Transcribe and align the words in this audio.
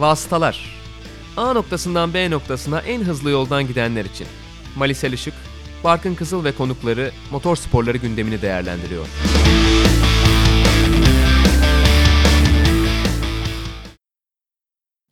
Vasıtalar 0.00 0.80
A 1.36 1.52
noktasından 1.52 2.14
B 2.14 2.30
noktasına 2.30 2.80
en 2.80 3.00
hızlı 3.00 3.30
yoldan 3.30 3.66
gidenler 3.66 4.04
için. 4.04 4.26
Malisel 4.76 5.12
Işık, 5.12 5.34
Barkın 5.84 6.14
Kızıl 6.14 6.44
ve 6.44 6.52
konukları 6.52 7.10
motor 7.30 7.56
sporları 7.56 7.96
gündemini 7.98 8.42
değerlendiriyor. 8.42 9.06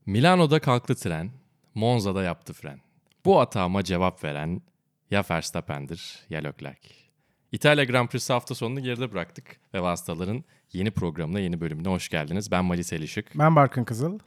Milano'da 0.07 0.61
kalktı 0.61 0.95
tren, 0.95 1.31
Monza'da 1.75 2.23
yaptı 2.23 2.53
fren. 2.53 2.81
Bu 3.25 3.41
atağıma 3.41 3.85
cevap 3.85 4.25
veren 4.25 4.63
ya 5.11 5.25
Verstappen'dir 5.31 6.19
ya 6.31 6.41
Leclerc. 6.41 6.89
İtalya 7.53 7.85
Grand 7.85 8.09
Prix'si 8.09 8.33
hafta 8.33 8.55
sonunu 8.55 8.81
geride 8.81 9.13
bıraktık 9.13 9.61
ve 9.75 9.83
Vasıtaların 9.83 10.45
yeni 10.73 10.91
programına, 10.91 11.41
yeni 11.41 11.61
bölümüne 11.61 11.89
hoş 11.89 12.09
geldiniz. 12.09 12.51
Ben 12.51 12.65
Malis 12.65 12.93
Elişik. 12.93 13.39
Ben 13.39 13.57
Barkın 13.57 13.85
Kızıl. 13.85 14.19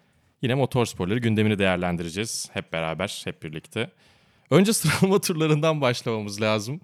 Yine 0.41 0.55
motorsporları 0.55 1.19
gündemini 1.19 1.59
değerlendireceğiz 1.59 2.49
hep 2.53 2.73
beraber, 2.73 3.21
hep 3.25 3.43
birlikte. 3.43 3.91
Önce 4.49 4.73
sıralama 4.73 5.21
turlarından 5.21 5.81
başlamamız 5.81 6.41
lazım. 6.41 6.81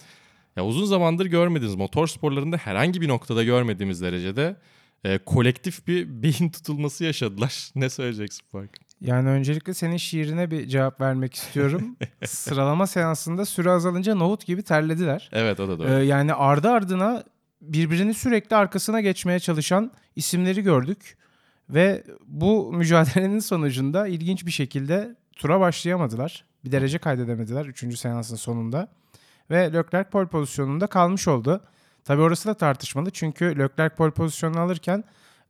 Ya 0.56 0.66
uzun 0.66 0.86
zamandır 0.86 1.26
görmediğiniz 1.26 1.76
motor 1.76 2.08
sporlarında 2.08 2.58
herhangi 2.58 3.02
bir 3.02 3.08
noktada 3.08 3.44
görmediğimiz 3.44 4.02
derecede 4.02 4.56
e, 5.04 5.18
kolektif 5.18 5.88
bir 5.88 6.08
beyin 6.24 6.50
tutulması 6.50 7.04
yaşadılar. 7.04 7.72
ne 7.76 7.90
söyleyeceksin 7.90 8.46
Fark? 8.52 8.78
Yani 9.02 9.30
öncelikle 9.30 9.74
senin 9.74 9.98
şiirine 9.98 10.52
bir 10.52 10.68
cevap 10.68 11.02
vermek 11.02 11.34
istiyorum. 11.34 11.98
Sıralama 12.26 12.88
seansında 12.88 13.46
süre 13.46 13.70
azalınca 13.70 14.16
nohut 14.16 14.46
gibi 14.46 14.64
terlediler. 14.64 15.30
Evet 15.34 15.60
o 15.60 15.68
da 15.68 15.80
doğru. 15.80 15.90
Ee, 15.90 16.04
yani 16.04 16.34
ardı 16.34 16.70
ardına 16.70 17.24
birbirini 17.62 18.14
sürekli 18.14 18.56
arkasına 18.56 19.02
geçmeye 19.02 19.40
çalışan 19.40 19.92
isimleri 20.16 20.62
gördük. 20.62 21.18
Ve 21.70 22.04
bu 22.28 22.74
mücadelenin 22.74 23.40
sonucunda 23.40 24.08
ilginç 24.08 24.46
bir 24.46 24.52
şekilde 24.52 25.16
tura 25.36 25.60
başlayamadılar. 25.60 26.46
Bir 26.66 26.72
derece 26.72 26.98
kaydedemediler 26.98 27.66
3. 27.66 28.00
seansın 28.00 28.36
sonunda. 28.36 28.88
Ve 29.50 29.74
Leclerc 29.74 30.10
pole 30.10 30.28
pozisyonunda 30.28 30.88
kalmış 30.88 31.28
oldu. 31.28 31.62
Tabi 32.04 32.22
orası 32.22 32.50
da 32.50 32.54
tartışmalı 32.54 33.12
çünkü 33.12 33.46
Leclerc 33.46 33.96
pole 33.96 34.12
pozisyonunu 34.12 34.60
alırken 34.60 35.04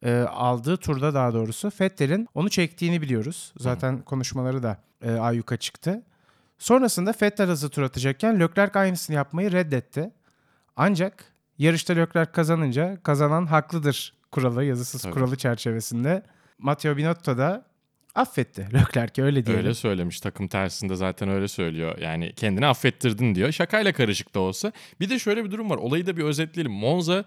e, 0.03 0.19
aldığı 0.19 0.77
turda 0.77 1.13
daha 1.13 1.33
doğrusu 1.33 1.71
Vettel'in 1.81 2.27
onu 2.33 2.49
çektiğini 2.49 3.01
biliyoruz. 3.01 3.53
Zaten 3.57 4.01
konuşmaları 4.01 4.63
da 4.63 4.77
e, 5.01 5.11
ayyuka 5.11 5.57
çıktı. 5.57 6.03
Sonrasında 6.57 7.13
Vettel 7.21 7.47
hızlı 7.47 7.69
tur 7.69 7.81
atacakken 7.81 8.39
Leclerc 8.39 8.79
aynısını 8.79 9.15
yapmayı 9.15 9.51
reddetti. 9.51 10.11
Ancak 10.75 11.33
yarışta 11.57 11.93
Leclerc 11.93 12.31
kazanınca 12.31 12.97
kazanan 13.03 13.45
haklıdır 13.45 14.16
kuralı, 14.31 14.63
yazısız 14.63 15.01
Tabii. 15.01 15.13
kuralı 15.13 15.35
çerçevesinde 15.37 16.23
Matteo 16.57 16.97
Binotto 16.97 17.37
da 17.37 17.65
affetti 18.15 18.67
Leclerc'i 18.73 19.23
öyle 19.23 19.45
diyelim. 19.45 19.63
Öyle 19.65 19.73
söylemiş 19.73 20.21
takım 20.21 20.47
tersinde 20.47 20.95
zaten 20.95 21.29
öyle 21.29 21.47
söylüyor. 21.47 21.97
Yani 21.97 22.33
kendini 22.35 22.65
affettirdin 22.67 23.35
diyor. 23.35 23.51
Şakayla 23.51 23.93
karışık 23.93 24.35
da 24.35 24.39
olsa. 24.39 24.71
Bir 24.99 25.09
de 25.09 25.19
şöyle 25.19 25.45
bir 25.45 25.51
durum 25.51 25.69
var. 25.69 25.77
Olayı 25.77 26.05
da 26.07 26.17
bir 26.17 26.23
özetleyelim. 26.23 26.71
Monza 26.71 27.25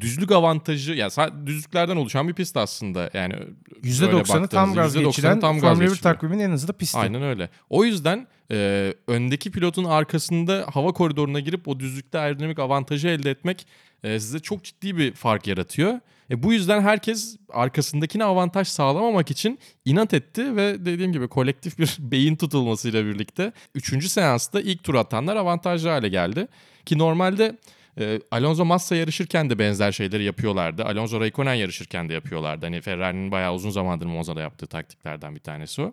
düzlük 0.00 0.32
avantajı 0.32 0.92
yani 0.92 1.10
sadece 1.10 1.46
düzlüklerden 1.46 1.96
oluşan 1.96 2.28
bir 2.28 2.34
pist 2.34 2.56
aslında. 2.56 3.10
Yani 3.14 3.34
öyle 3.34 3.46
%90'ı 3.82 4.48
tam 4.48 4.74
gaz 4.74 4.96
%90'ı 4.96 5.04
geçiren 5.04 5.40
tam 5.40 5.54
gaz 5.54 5.62
Formula 5.62 5.80
1 5.80 5.88
geçiriyor. 5.88 6.14
takviminin 6.14 6.44
en 6.44 6.50
hızlı 6.50 6.72
pisti. 6.72 6.98
Aynen 6.98 7.22
öyle. 7.22 7.50
O 7.70 7.84
yüzden 7.84 8.26
e, 8.50 8.94
öndeki 9.06 9.50
pilotun 9.50 9.84
arkasında 9.84 10.66
hava 10.72 10.92
koridoruna 10.92 11.40
girip 11.40 11.68
o 11.68 11.80
düzlükte 11.80 12.18
aerodinamik 12.18 12.58
avantajı 12.58 13.08
elde 13.08 13.30
etmek 13.30 13.66
e, 14.02 14.20
size 14.20 14.38
çok 14.38 14.64
ciddi 14.64 14.96
bir 14.96 15.12
fark 15.12 15.46
yaratıyor. 15.46 16.00
E, 16.30 16.42
bu 16.42 16.52
yüzden 16.52 16.80
herkes 16.80 17.36
arkasındakine 17.48 18.24
avantaj 18.24 18.68
sağlamamak 18.68 19.30
için 19.30 19.58
inat 19.84 20.14
etti 20.14 20.56
ve 20.56 20.84
dediğim 20.86 21.12
gibi 21.12 21.28
kolektif 21.28 21.78
bir 21.78 21.96
beyin 21.98 22.36
tutulmasıyla 22.36 23.04
birlikte 23.04 23.52
3. 23.74 24.06
seansta 24.06 24.60
ilk 24.60 24.84
tur 24.84 24.94
atanlar 24.94 25.36
avantajlı 25.36 25.88
hale 25.88 26.08
geldi. 26.08 26.48
Ki 26.86 26.98
normalde 26.98 27.58
e, 28.00 28.20
Alonso 28.30 28.64
Massa 28.64 28.96
yarışırken 28.96 29.50
de 29.50 29.58
benzer 29.58 29.92
şeyleri 29.92 30.24
yapıyorlardı. 30.24 30.84
Alonso 30.84 31.20
Raikkonen 31.20 31.54
yarışırken 31.54 32.08
de 32.08 32.14
yapıyorlardı. 32.14 32.66
Hani 32.66 32.80
Ferrari'nin 32.80 33.32
bayağı 33.32 33.54
uzun 33.54 33.70
zamandır 33.70 34.06
Monza'da 34.06 34.40
yaptığı 34.40 34.66
taktiklerden 34.66 35.34
bir 35.34 35.40
tanesi 35.40 35.82
o. 35.82 35.92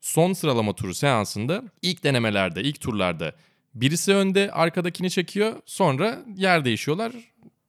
Son 0.00 0.32
sıralama 0.32 0.72
turu 0.72 0.94
seansında 0.94 1.62
ilk 1.82 2.04
denemelerde, 2.04 2.62
ilk 2.62 2.80
turlarda 2.80 3.34
birisi 3.74 4.14
önde 4.14 4.50
arkadakini 4.52 5.10
çekiyor. 5.10 5.52
Sonra 5.66 6.18
yer 6.36 6.64
değişiyorlar. 6.64 7.12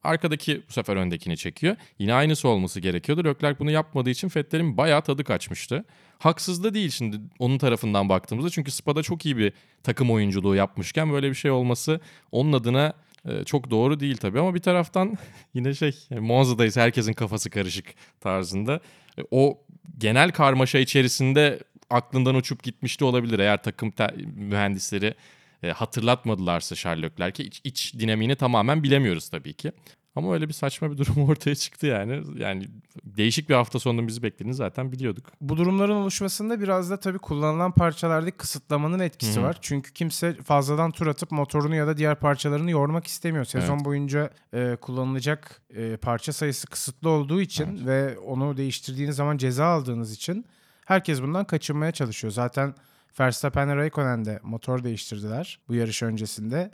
Arkadaki 0.06 0.62
bu 0.68 0.72
sefer 0.72 0.96
öndekini 0.96 1.36
çekiyor. 1.36 1.76
Yine 1.98 2.14
aynısı 2.14 2.48
olması 2.48 2.80
gerekiyordu. 2.80 3.24
Leclerc 3.24 3.58
bunu 3.58 3.70
yapmadığı 3.70 4.10
için 4.10 4.30
Vettel'in 4.36 4.76
bayağı 4.76 5.02
tadı 5.02 5.24
kaçmıştı. 5.24 5.84
Haksız 6.18 6.64
da 6.64 6.74
değil 6.74 6.90
şimdi 6.90 7.20
onun 7.38 7.58
tarafından 7.58 8.08
baktığımızda. 8.08 8.50
Çünkü 8.50 8.70
Spa'da 8.70 9.02
çok 9.02 9.26
iyi 9.26 9.36
bir 9.36 9.52
takım 9.82 10.10
oyunculuğu 10.10 10.54
yapmışken 10.56 11.12
böyle 11.12 11.30
bir 11.30 11.34
şey 11.34 11.50
olması 11.50 12.00
onun 12.32 12.52
adına 12.52 12.92
e, 13.28 13.44
çok 13.44 13.70
doğru 13.70 14.00
değil 14.00 14.16
tabii. 14.16 14.40
Ama 14.40 14.54
bir 14.54 14.60
taraftan 14.60 15.18
yine 15.54 15.74
şey 15.74 15.92
Monza'dayız 16.10 16.76
herkesin 16.76 17.12
kafası 17.12 17.50
karışık 17.50 17.86
tarzında. 18.20 18.80
E, 19.18 19.22
O 19.30 19.58
genel 19.98 20.32
karmaşa 20.32 20.78
içerisinde 20.78 21.60
aklından 21.90 22.34
uçup 22.34 22.62
gitmiş 22.62 23.00
de 23.00 23.04
olabilir. 23.04 23.38
Eğer 23.38 23.62
takım 23.62 23.92
mühendisleri 24.36 25.14
e, 25.62 25.70
hatırlatmadılarsa 25.70 26.74
Charles 26.74 27.04
Leclerc'e 27.04 27.44
iç, 27.44 27.60
iç 27.64 27.94
dinamiğini 27.98 28.36
tamamen 28.36 28.82
bilemiyoruz 28.82 29.28
tabii 29.28 29.52
ki. 29.52 29.72
Ama 30.16 30.34
öyle 30.34 30.48
bir 30.48 30.52
saçma 30.52 30.92
bir 30.92 30.98
durum 30.98 31.22
ortaya 31.28 31.54
çıktı 31.54 31.86
yani. 31.86 32.22
Yani 32.36 32.68
değişik 33.04 33.48
bir 33.48 33.54
hafta 33.54 33.78
sonunun 33.78 34.08
bizi 34.08 34.22
beklediğini 34.22 34.54
zaten 34.54 34.92
biliyorduk. 34.92 35.32
Bu 35.40 35.56
durumların 35.56 35.94
oluşmasında 35.94 36.60
biraz 36.60 36.90
da 36.90 37.00
tabii 37.00 37.18
kullanılan 37.18 37.72
parçalardaki 37.72 38.36
kısıtlamanın 38.36 38.98
etkisi 38.98 39.36
Hı 39.36 39.40
hı. 39.40 39.44
var. 39.44 39.58
Çünkü 39.60 39.92
kimse 39.92 40.34
fazladan 40.34 40.90
tur 40.90 41.06
atıp 41.06 41.32
motorunu 41.32 41.74
ya 41.74 41.86
da 41.86 41.96
diğer 41.96 42.14
parçalarını 42.14 42.70
yormak 42.70 43.06
istemiyor. 43.06 43.44
Sezon 43.44 43.84
boyunca 43.84 44.30
e, 44.54 44.76
kullanılacak 44.80 45.62
e, 45.74 45.96
parça 45.96 46.32
sayısı 46.32 46.66
kısıtlı 46.66 47.08
olduğu 47.08 47.40
için 47.40 47.86
ve 47.86 48.18
onu 48.18 48.56
değiştirdiğiniz 48.56 49.16
zaman 49.16 49.36
ceza 49.36 49.66
aldığınız 49.66 50.12
için 50.12 50.46
herkes 50.84 51.22
bundan 51.22 51.44
kaçınmaya 51.44 51.92
çalışıyor. 51.92 52.32
Zaten 52.32 52.74
Verstappen 53.20 53.68
ve 53.68 53.76
Raikkonen 53.76 54.24
de 54.24 54.40
motor 54.42 54.84
değiştirdiler 54.84 55.58
bu 55.68 55.74
yarış 55.74 56.02
öncesinde. 56.02 56.70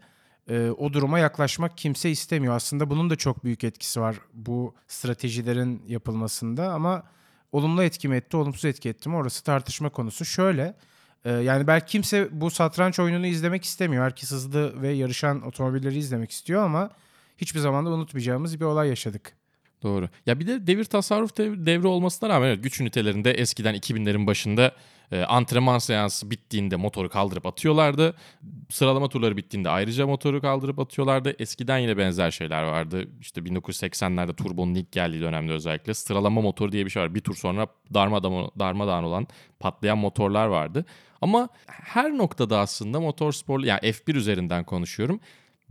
E, 0.48 0.70
o 0.70 0.92
duruma 0.92 1.18
yaklaşmak 1.18 1.78
kimse 1.78 2.10
istemiyor. 2.10 2.54
Aslında 2.54 2.90
bunun 2.90 3.10
da 3.10 3.16
çok 3.16 3.44
büyük 3.44 3.64
etkisi 3.64 4.00
var 4.00 4.16
bu 4.34 4.74
stratejilerin 4.88 5.82
yapılmasında 5.88 6.72
ama 6.72 7.02
olumlu 7.52 7.82
etki 7.82 8.08
mi 8.08 8.16
etti, 8.16 8.36
olumsuz 8.36 8.64
etki 8.64 8.88
etti 8.88 9.08
mi 9.08 9.16
orası 9.16 9.44
tartışma 9.44 9.88
konusu. 9.88 10.24
Şöyle 10.24 10.74
e, 11.24 11.30
yani 11.32 11.66
belki 11.66 11.86
kimse 11.86 12.28
bu 12.40 12.50
satranç 12.50 12.98
oyununu 12.98 13.26
izlemek 13.26 13.64
istemiyor. 13.64 14.04
Herkes 14.04 14.30
hızlı 14.30 14.82
ve 14.82 14.88
yarışan 14.88 15.42
otomobilleri 15.42 15.98
izlemek 15.98 16.30
istiyor 16.30 16.62
ama 16.62 16.90
hiçbir 17.38 17.60
zaman 17.60 17.86
da 17.86 17.90
unutmayacağımız 17.90 18.60
bir 18.60 18.64
olay 18.64 18.88
yaşadık. 18.88 19.32
Doğru. 19.82 20.08
Ya 20.26 20.40
bir 20.40 20.46
de 20.46 20.66
devir 20.66 20.84
tasarruf 20.84 21.36
dev- 21.38 21.66
devri 21.66 21.86
olmasına 21.86 22.28
rağmen 22.28 22.48
evet, 22.48 22.62
güç 22.62 22.80
ünitelerinde 22.80 23.32
eskiden 23.32 23.74
2000'lerin 23.74 24.26
başında 24.26 24.72
e, 25.12 25.22
antrenman 25.22 25.78
seansı 25.78 26.30
bittiğinde 26.30 26.76
motoru 26.76 27.08
kaldırıp 27.08 27.46
atıyorlardı. 27.46 28.14
Sıralama 28.70 29.08
turları 29.08 29.36
bittiğinde 29.36 29.68
ayrıca 29.68 30.06
motoru 30.06 30.40
kaldırıp 30.40 30.78
atıyorlardı. 30.78 31.36
Eskiden 31.38 31.78
yine 31.78 31.96
benzer 31.96 32.30
şeyler 32.30 32.62
vardı. 32.62 33.08
İşte 33.20 33.40
1980'lerde 33.40 34.34
turbonun 34.34 34.74
ilk 34.74 34.92
geldiği 34.92 35.20
dönemde 35.20 35.52
özellikle 35.52 35.94
sıralama 35.94 36.40
motoru 36.40 36.72
diye 36.72 36.84
bir 36.84 36.90
şey 36.90 37.02
var. 37.02 37.14
Bir 37.14 37.20
tur 37.20 37.34
sonra 37.34 37.66
darmadağın, 37.94 38.50
darmadağın 38.58 39.04
olan 39.04 39.26
patlayan 39.60 39.98
motorlar 39.98 40.46
vardı. 40.46 40.84
Ama 41.20 41.48
her 41.66 42.18
noktada 42.18 42.58
aslında 42.58 43.00
motorspor 43.00 43.60
yani 43.60 43.80
F1 43.80 44.16
üzerinden 44.16 44.64
konuşuyorum 44.64 45.20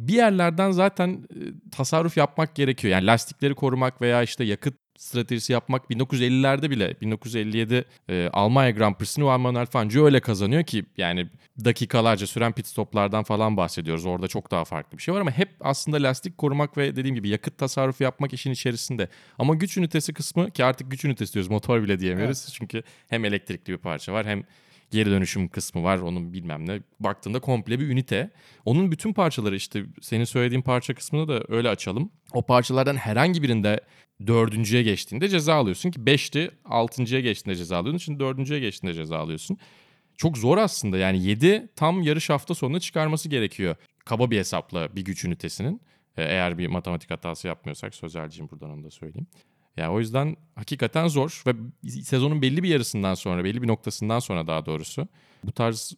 bir 0.07 0.13
yerlerden 0.13 0.71
zaten 0.71 1.09
e, 1.09 1.69
tasarruf 1.71 2.17
yapmak 2.17 2.55
gerekiyor. 2.55 2.91
Yani 2.91 3.05
lastikleri 3.05 3.55
korumak 3.55 4.01
veya 4.01 4.23
işte 4.23 4.43
yakıt 4.43 4.80
stratejisi 5.01 5.53
yapmak 5.53 5.89
1950'lerde 5.89 6.69
bile 6.69 6.95
1957 7.01 7.85
e, 8.09 8.29
Almanya 8.33 8.71
Grand 8.71 8.95
Prix'sini 8.95 9.23
Juan 9.23 9.41
Manuel 9.41 9.65
Fangio 9.65 10.05
öyle 10.05 10.19
kazanıyor 10.19 10.63
ki 10.63 10.85
yani 10.97 11.27
dakikalarca 11.65 12.27
süren 12.27 12.51
pit 12.51 12.67
stoplardan 12.67 13.23
falan 13.23 13.57
bahsediyoruz. 13.57 14.05
Orada 14.05 14.27
çok 14.27 14.51
daha 14.51 14.65
farklı 14.65 14.97
bir 14.97 15.03
şey 15.03 15.13
var 15.13 15.21
ama 15.21 15.31
hep 15.31 15.49
aslında 15.59 15.97
lastik 15.97 16.37
korumak 16.37 16.77
ve 16.77 16.95
dediğim 16.95 17.15
gibi 17.15 17.29
yakıt 17.29 17.57
tasarrufu 17.57 18.03
yapmak 18.03 18.33
işin 18.33 18.51
içerisinde. 18.51 19.07
Ama 19.39 19.55
güç 19.55 19.77
ünitesi 19.77 20.13
kısmı 20.13 20.51
ki 20.51 20.65
artık 20.65 20.91
güç 20.91 21.05
ünitesi 21.05 21.33
diyoruz 21.33 21.51
motor 21.51 21.83
bile 21.83 21.99
diyemiyoruz. 21.99 22.53
Çünkü 22.53 22.83
hem 23.09 23.25
elektrikli 23.25 23.71
bir 23.71 23.77
parça 23.77 24.13
var 24.13 24.25
hem 24.25 24.43
geri 24.91 25.09
dönüşüm 25.09 25.47
kısmı 25.47 25.83
var 25.83 25.97
onun 25.97 26.33
bilmem 26.33 26.69
ne. 26.69 26.81
Baktığında 26.99 27.39
komple 27.39 27.79
bir 27.79 27.87
ünite. 27.87 28.31
Onun 28.65 28.91
bütün 28.91 29.13
parçaları 29.13 29.55
işte 29.55 29.85
senin 30.01 30.23
söylediğin 30.23 30.61
parça 30.61 30.93
kısmını 30.93 31.27
da 31.27 31.43
öyle 31.47 31.69
açalım. 31.69 32.11
O 32.33 32.45
parçalardan 32.45 32.95
herhangi 32.95 33.43
birinde 33.43 33.81
dördüncüye 34.27 34.83
geçtiğinde 34.83 35.29
ceza 35.29 35.55
alıyorsun 35.55 35.91
ki 35.91 36.05
beşti 36.05 36.51
altıncıya 36.65 37.21
geçtiğinde 37.21 37.57
ceza 37.57 37.77
alıyorsun. 37.77 37.97
Şimdi 37.97 38.19
dördüncüye 38.19 38.59
geçtiğinde 38.59 38.95
ceza 38.95 39.17
alıyorsun. 39.17 39.57
Çok 40.17 40.37
zor 40.37 40.57
aslında 40.57 40.97
yani 40.97 41.23
7 41.23 41.69
tam 41.75 42.01
yarış 42.01 42.29
hafta 42.29 42.55
sonuna 42.55 42.79
çıkarması 42.79 43.29
gerekiyor. 43.29 43.75
Kaba 44.05 44.31
bir 44.31 44.37
hesapla 44.37 44.95
bir 44.95 45.05
güç 45.05 45.25
ünitesinin. 45.25 45.81
Eğer 46.17 46.57
bir 46.57 46.67
matematik 46.67 47.11
hatası 47.11 47.47
yapmıyorsak 47.47 47.95
sözelciyim 47.95 48.49
buradan 48.51 48.69
onu 48.69 48.83
da 48.83 48.91
söyleyeyim. 48.91 49.27
Yani 49.77 49.93
o 49.93 49.99
yüzden 49.99 50.37
hakikaten 50.55 51.07
zor 51.07 51.43
ve 51.47 51.53
sezonun 52.03 52.41
belli 52.41 52.63
bir 52.63 52.69
yarısından 52.69 53.13
sonra, 53.13 53.43
belli 53.43 53.61
bir 53.61 53.67
noktasından 53.67 54.19
sonra 54.19 54.47
daha 54.47 54.65
doğrusu 54.65 55.07
bu 55.43 55.51
tarz 55.51 55.93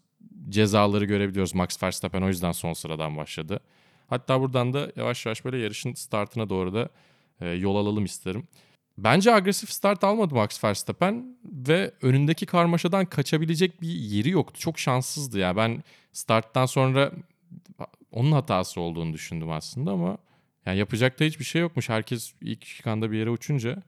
cezaları 0.50 1.06
görebiliyoruz. 1.06 1.56
Max 1.56 1.84
Verstappen 1.84 2.22
o 2.22 2.28
yüzden 2.28 2.52
son 2.52 2.74
sıradan 2.74 3.18
başladı. 3.18 3.60
Hatta 4.08 4.42
buradan 4.42 4.74
da 4.74 4.92
yavaş 4.96 5.26
yavaş 5.26 5.46
böyle 5.46 5.58
yarışın 5.58 5.94
startına 5.94 6.50
doğru 6.50 6.74
da 6.74 6.90
e, 7.42 7.50
yol 7.50 7.76
alalım 7.76 8.06
isterim. 8.06 8.48
Bence 8.98 9.34
agresif 9.34 9.72
start 9.72 10.04
almadı 10.04 10.36
Max 10.36 10.64
Verstappen 10.64 11.38
ve 11.44 11.94
önündeki 12.02 12.46
karmaşadan 12.46 13.06
kaçabilecek 13.06 13.82
bir 13.82 13.88
yeri 13.88 14.30
yoktu. 14.30 14.60
Çok 14.60 14.80
şanssızdı 14.80 15.40
ya. 15.40 15.56
Ben 15.58 15.84
starttan 16.12 16.66
sonra 16.66 17.12
onun 18.12 18.32
hatası 18.32 18.82
olduğunu 18.82 19.14
düşündüm 19.14 19.52
aslında 19.52 19.92
ama 19.92 20.18
yani 20.66 20.78
yapacak 20.78 21.20
da 21.20 21.24
hiçbir 21.24 21.46
şey 21.46 21.62
yokmuş. 21.62 21.90
Herkes 21.90 22.34
ilk 22.42 22.66
şikanda 22.66 23.12
bir 23.12 23.18
yere 23.18 23.30
uçunca. 23.30 23.84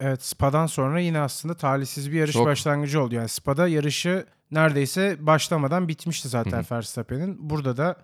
Evet 0.00 0.22
Spa'dan 0.22 0.66
sonra 0.66 1.00
yine 1.00 1.20
aslında 1.20 1.56
talihsiz 1.56 2.12
bir 2.12 2.18
yarış 2.18 2.32
Çok. 2.32 2.46
başlangıcı 2.46 3.02
oldu. 3.02 3.14
Yani 3.14 3.28
Spa'da 3.28 3.68
yarışı 3.68 4.26
neredeyse 4.50 5.16
başlamadan 5.20 5.88
bitmişti 5.88 6.28
zaten 6.28 6.64
Verstappen'in. 6.70 7.50
Burada 7.50 7.76
da 7.76 7.96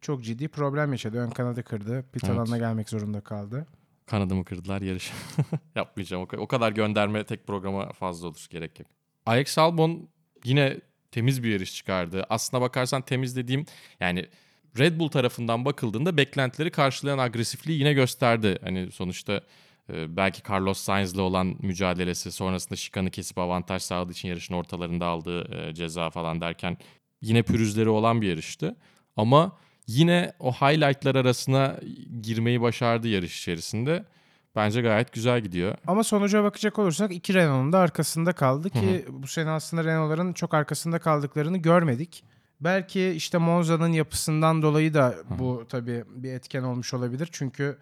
çok 0.00 0.24
ciddi 0.24 0.48
problem 0.48 0.92
yaşadı. 0.92 1.18
Ön 1.18 1.30
kanadı 1.30 1.62
kırdı. 1.62 2.04
Pit 2.12 2.24
Evet. 2.24 2.36
alanına 2.36 2.58
gelmek 2.58 2.88
zorunda 2.88 3.20
kaldı. 3.20 3.66
Kanadımı 4.06 4.44
kırdılar 4.44 4.82
yarış. 4.82 5.12
Yapmayacağım. 5.74 6.26
O 6.38 6.46
kadar 6.46 6.72
gönderme 6.72 7.24
tek 7.24 7.46
programa 7.46 7.92
fazla 7.92 8.28
olur. 8.28 8.46
Gerek 8.50 8.80
yok. 8.80 8.88
Alex 9.26 9.58
Albon 9.58 10.08
yine 10.44 10.80
temiz 11.10 11.42
bir 11.42 11.52
yarış 11.52 11.74
çıkardı. 11.74 12.26
Aslına 12.28 12.60
bakarsan 12.60 13.02
temiz 13.02 13.36
dediğim 13.36 13.66
yani 14.00 14.28
Red 14.78 14.98
Bull 14.98 15.08
tarafından 15.08 15.64
bakıldığında 15.64 16.16
beklentileri 16.16 16.70
karşılayan 16.70 17.18
agresifliği 17.18 17.78
yine 17.78 17.92
gösterdi. 17.92 18.58
Hani 18.62 18.92
sonuçta 18.92 19.40
e, 19.92 20.16
belki 20.16 20.52
Carlos 20.52 20.78
Sainz'le 20.78 21.18
olan 21.18 21.56
mücadelesi 21.62 22.32
sonrasında 22.32 22.76
şikanı 22.76 23.10
kesip 23.10 23.38
avantaj 23.38 23.82
sağladığı 23.82 24.12
için 24.12 24.28
yarışın 24.28 24.54
ortalarında 24.54 25.06
aldığı 25.06 25.68
e, 25.68 25.74
ceza 25.74 26.10
falan 26.10 26.40
derken 26.40 26.76
yine 27.22 27.42
pürüzleri 27.42 27.88
olan 27.88 28.22
bir 28.22 28.28
yarıştı. 28.28 28.76
Ama 29.16 29.56
yine 29.86 30.32
o 30.38 30.52
highlightlar 30.52 31.14
arasına 31.14 31.76
girmeyi 32.22 32.60
başardı 32.60 33.08
yarış 33.08 33.38
içerisinde. 33.38 34.04
Bence 34.56 34.80
gayet 34.80 35.12
güzel 35.12 35.40
gidiyor. 35.40 35.76
Ama 35.86 36.04
sonuca 36.04 36.44
bakacak 36.44 36.78
olursak 36.78 37.12
iki 37.12 37.34
Renault'un 37.34 37.72
da 37.72 37.78
arkasında 37.78 38.32
kaldı 38.32 38.70
ki 38.70 39.06
bu 39.08 39.26
sene 39.26 39.50
aslında 39.50 39.84
Renault'ların 39.84 40.32
çok 40.32 40.54
arkasında 40.54 40.98
kaldıklarını 40.98 41.58
görmedik. 41.58 42.24
Belki 42.64 43.08
işte 43.08 43.38
Monza'nın 43.38 43.92
yapısından 43.92 44.62
dolayı 44.62 44.94
da 44.94 45.14
bu 45.38 45.66
tabii 45.68 46.04
bir 46.08 46.32
etken 46.32 46.62
olmuş 46.62 46.94
olabilir. 46.94 47.28
Çünkü 47.32 47.78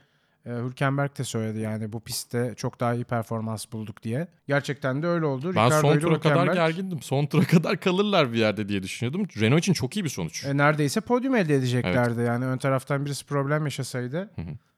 e, 0.46 0.50
Hülkenberg 0.50 1.18
de 1.18 1.24
söyledi 1.24 1.58
yani 1.58 1.92
bu 1.92 2.00
pistte 2.00 2.54
çok 2.56 2.80
daha 2.80 2.94
iyi 2.94 3.04
performans 3.04 3.72
bulduk 3.72 4.02
diye. 4.02 4.28
Gerçekten 4.48 5.02
de 5.02 5.06
öyle 5.06 5.26
oldu. 5.26 5.52
Ben 5.54 5.66
Ricardo 5.66 5.88
son 5.88 5.98
tura 5.98 6.20
kadar 6.20 6.36
Hülkenberg, 6.36 6.54
gergindim. 6.54 7.02
Son 7.02 7.26
tura 7.26 7.44
kadar 7.46 7.80
kalırlar 7.80 8.32
bir 8.32 8.38
yerde 8.38 8.68
diye 8.68 8.82
düşünüyordum. 8.82 9.26
Renault 9.40 9.58
için 9.58 9.72
çok 9.72 9.96
iyi 9.96 10.04
bir 10.04 10.08
sonuç. 10.08 10.44
e, 10.44 10.56
neredeyse 10.56 11.00
podyum 11.00 11.34
elde 11.34 11.54
edeceklerdi. 11.54 12.20
Yani 12.20 12.44
ön 12.44 12.58
taraftan 12.58 13.04
birisi 13.06 13.26
problem 13.26 13.64
yaşasaydı 13.64 14.30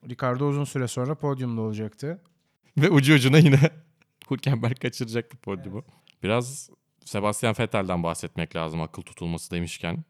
Ricardo 0.09 0.47
uzun 0.47 0.63
süre 0.63 0.87
sonra 0.87 1.15
podyumda 1.15 1.61
olacaktı. 1.61 2.21
Ve 2.77 2.89
ucu 2.89 3.13
ucuna 3.13 3.37
yine 3.37 3.59
Hülkenberg 4.31 4.79
kaçıracaktı 4.79 5.37
podyumu. 5.37 5.83
Biraz 6.23 6.69
Sebastian 7.05 7.55
Vettel'den 7.59 8.03
bahsetmek 8.03 8.55
lazım 8.55 8.81
akıl 8.81 9.01
tutulması 9.01 9.51
demişken. 9.51 10.03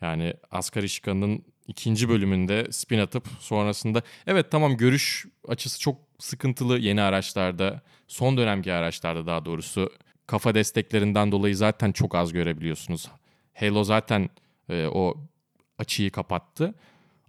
Yani 0.00 0.34
Asgari 0.50 0.88
Şikan'ın 0.88 1.44
ikinci 1.66 2.08
bölümünde 2.08 2.72
spin 2.72 2.98
atıp 2.98 3.28
sonrasında 3.40 4.02
evet 4.26 4.50
tamam 4.50 4.76
görüş 4.76 5.26
açısı 5.48 5.80
çok 5.80 5.98
sıkıntılı 6.18 6.78
yeni 6.78 7.02
araçlarda. 7.02 7.80
Son 8.08 8.36
dönemki 8.36 8.72
araçlarda 8.72 9.26
daha 9.26 9.44
doğrusu 9.44 9.92
kafa 10.26 10.54
desteklerinden 10.54 11.32
dolayı 11.32 11.56
zaten 11.56 11.92
çok 11.92 12.14
az 12.14 12.32
görebiliyorsunuz. 12.32 13.08
Halo 13.54 13.84
zaten 13.84 14.28
e, 14.68 14.86
o 14.86 15.14
açıyı 15.78 16.10
kapattı. 16.10 16.74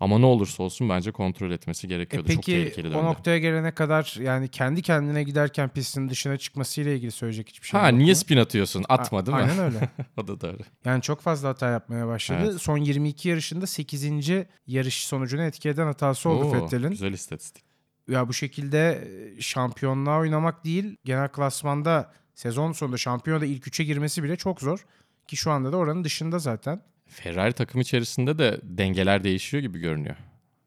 Ama 0.04 0.20
ne 0.20 0.26
olursa 0.26 0.64
olsun 0.64 0.90
bence 0.90 1.12
kontrol 1.12 1.52
etmesi 1.52 1.88
E 1.88 1.90
gerekiyordu. 1.90 2.28
çok 2.28 2.36
peki 2.36 2.52
tehlikeli 2.52 2.88
o 2.88 2.92
döndü. 2.92 3.04
noktaya 3.04 3.38
gelene 3.38 3.72
kadar 3.72 4.16
yani 4.22 4.48
kendi 4.48 4.82
kendine 4.82 5.24
giderken 5.24 5.70
pistin 5.70 6.10
dışına 6.10 6.38
çıkmasıyla 6.38 6.92
ilgili 6.92 7.12
söyleyecek 7.12 7.50
hiçbir 7.50 7.68
şey 7.68 7.80
Ha 7.80 7.90
yok 7.90 7.98
niye 7.98 8.12
mu? 8.12 8.16
spin 8.16 8.38
atıyorsun? 8.38 8.86
Atma 8.90 9.26
değil 9.26 9.38
mi? 9.38 9.44
Aynen 9.44 9.60
öyle. 9.60 9.90
o 10.18 10.28
da 10.28 10.42
doğru. 10.42 10.58
Yani 10.86 11.02
çok 11.02 11.22
fazla 11.22 11.50
hata 11.50 11.70
yapmaya 11.70 12.08
başladı. 12.08 12.40
Evet. 12.52 12.62
Son 12.62 12.78
22 12.78 13.30
yarışında 13.30 13.68
8. 13.68 14.30
yarış 14.68 15.08
sonucunu 15.08 15.42
etki 15.44 15.70
eden 15.70 15.86
hatası 15.88 16.30
oldu 16.30 16.46
Oo, 16.46 16.54
Vettel'in. 16.54 16.90
Güzel 16.90 17.14
istatistik. 17.14 17.64
Ya 18.08 18.28
bu 18.28 18.34
şekilde 18.34 19.08
e, 19.38 19.42
şampiyonluğa 19.42 20.20
oynamak 20.20 20.66
değil, 20.66 20.98
genel 21.06 21.28
klasmanda 21.28 22.12
sezon 22.36 22.72
sonunda 22.72 22.98
şampiyonada 22.98 23.46
ilk 23.46 23.68
3'e 23.68 23.86
girmesi 23.86 24.24
bile 24.24 24.36
çok 24.36 24.62
zor. 24.62 24.86
Ki 25.28 25.38
şu 25.38 25.52
anda 25.52 25.72
da 25.72 25.78
oranın 25.78 26.04
dışında 26.04 26.40
zaten. 26.40 26.82
Ferrari 27.14 27.54
takım 27.54 27.82
içerisinde 27.82 28.38
de 28.38 28.60
dengeler 28.64 29.24
değişiyor 29.24 29.64
gibi 29.64 29.80
görünüyor. 29.80 30.16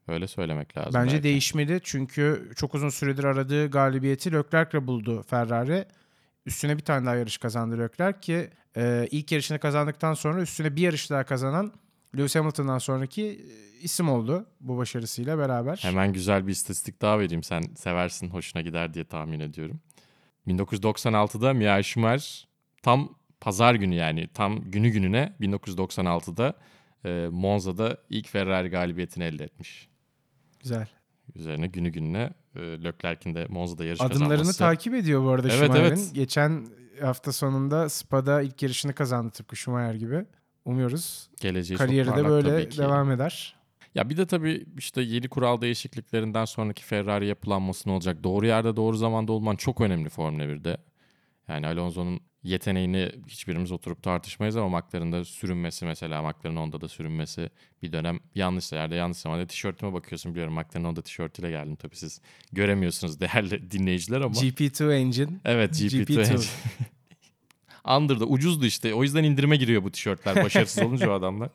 Öyle 0.07 0.27
söylemek 0.27 0.77
lazım. 0.77 0.93
Bence 0.93 1.13
belki. 1.13 1.23
değişmeli 1.23 1.79
çünkü 1.83 2.51
çok 2.55 2.75
uzun 2.75 2.89
süredir 2.89 3.23
aradığı 3.23 3.71
galibiyeti 3.71 4.31
Leclerc'le 4.31 4.87
buldu 4.87 5.23
Ferrari. 5.29 5.85
Üstüne 6.45 6.77
bir 6.77 6.83
tane 6.83 7.05
daha 7.05 7.15
yarış 7.15 7.37
kazandı 7.37 7.79
Leclerc 7.79 8.19
ki 8.19 8.49
e, 8.77 9.07
ilk 9.11 9.31
yarışını 9.31 9.59
kazandıktan 9.59 10.13
sonra 10.13 10.41
üstüne 10.41 10.75
bir 10.75 10.81
yarış 10.81 11.09
daha 11.09 11.23
kazanan 11.23 11.73
Lewis 12.17 12.35
Hamilton'dan 12.35 12.77
sonraki 12.77 13.23
e, 13.23 13.79
isim 13.79 14.09
oldu 14.09 14.45
bu 14.61 14.77
başarısıyla 14.77 15.37
beraber. 15.37 15.79
Hemen 15.81 16.13
güzel 16.13 16.47
bir 16.47 16.51
istatistik 16.51 17.01
daha 17.01 17.19
vereyim. 17.19 17.43
Sen 17.43 17.61
seversin, 17.75 18.29
hoşuna 18.29 18.61
gider 18.61 18.93
diye 18.93 19.05
tahmin 19.05 19.39
ediyorum. 19.39 19.79
1996'da 20.47 21.53
Michael 21.53 21.83
Schumacher 21.83 22.47
tam 22.83 23.16
pazar 23.41 23.75
günü 23.75 23.95
yani 23.95 24.27
tam 24.33 24.71
günü 24.71 24.89
gününe 24.89 25.33
1996'da 25.41 26.53
e, 27.05 27.27
Monza'da 27.31 27.97
ilk 28.09 28.27
Ferrari 28.29 28.69
galibiyetini 28.69 29.23
elde 29.23 29.43
etmiş. 29.43 29.89
Güzel. 30.59 30.87
Üzerine 31.35 31.67
günü 31.67 31.89
gününe 31.89 32.29
e, 32.55 32.59
Leclerc'in 32.59 33.35
de 33.35 33.45
Monza'da 33.49 33.85
yarış 33.85 34.01
Adımlarını 34.01 34.29
kazanması. 34.29 34.57
takip 34.59 34.93
ediyor 34.93 35.23
bu 35.23 35.29
arada 35.29 35.47
Evet, 35.47 35.57
Schumacher'in. 35.59 35.87
evet. 35.87 36.11
Geçen 36.13 36.67
hafta 37.01 37.31
sonunda 37.31 37.89
Spa'da 37.89 38.41
ilk 38.41 38.63
yarışını 38.63 38.93
kazandı 38.93 39.29
tıpkı 39.31 39.55
Schumacher 39.55 39.93
gibi. 39.93 40.25
Umuyoruz 40.65 41.29
Geleceği 41.41 41.77
kariyeri 41.77 42.15
de 42.15 42.25
böyle 42.25 42.71
devam 42.77 43.11
eder. 43.11 43.55
Ya 43.95 44.09
bir 44.09 44.17
de 44.17 44.25
tabii 44.27 44.65
işte 44.77 45.01
yeni 45.01 45.27
kural 45.27 45.61
değişikliklerinden 45.61 46.45
sonraki 46.45 46.83
Ferrari 46.83 47.27
yapılanması 47.27 47.89
ne 47.89 47.93
olacak? 47.93 48.23
Doğru 48.23 48.45
yerde 48.45 48.75
doğru 48.75 48.97
zamanda 48.97 49.31
olman 49.31 49.55
çok 49.55 49.81
önemli 49.81 50.09
Formula 50.09 50.43
1'de. 50.43 50.77
Yani 51.47 51.67
Alonso'nun 51.67 52.19
yeteneğini 52.47 53.11
hiçbirimiz 53.27 53.71
oturup 53.71 54.03
tartışmayız 54.03 54.57
ama 54.57 54.79
McLaren'ın 54.79 55.11
da 55.11 55.25
sürünmesi 55.25 55.85
mesela 55.85 56.21
McLaren 56.21 56.55
Honda 56.55 56.81
da 56.81 56.87
sürünmesi 56.87 57.49
bir 57.83 57.91
dönem 57.91 58.19
yanlış 58.35 58.71
yerde 58.71 58.95
yanlış 58.95 59.17
zamanda 59.17 59.47
tişörtüme 59.47 59.93
bakıyorsun 59.93 60.31
biliyorum 60.31 60.53
McLaren 60.53 60.85
Honda 60.85 61.01
tişörtüyle 61.01 61.49
geldim 61.49 61.75
tabii 61.75 61.95
siz 61.95 62.21
göremiyorsunuz 62.51 63.19
değerli 63.19 63.71
dinleyiciler 63.71 64.21
ama. 64.21 64.35
GP2 64.35 64.93
engine. 64.93 65.31
evet 65.45 65.71
GP2. 65.71 66.05
GP2. 66.05 66.49
Under'da 67.97 68.25
ucuzdu 68.25 68.65
işte 68.65 68.93
o 68.93 69.03
yüzden 69.03 69.23
indirime 69.23 69.57
giriyor 69.57 69.83
bu 69.83 69.91
tişörtler 69.91 70.43
başarısız 70.43 70.83
olunca 70.83 71.11
o 71.11 71.13
adamlar. 71.13 71.49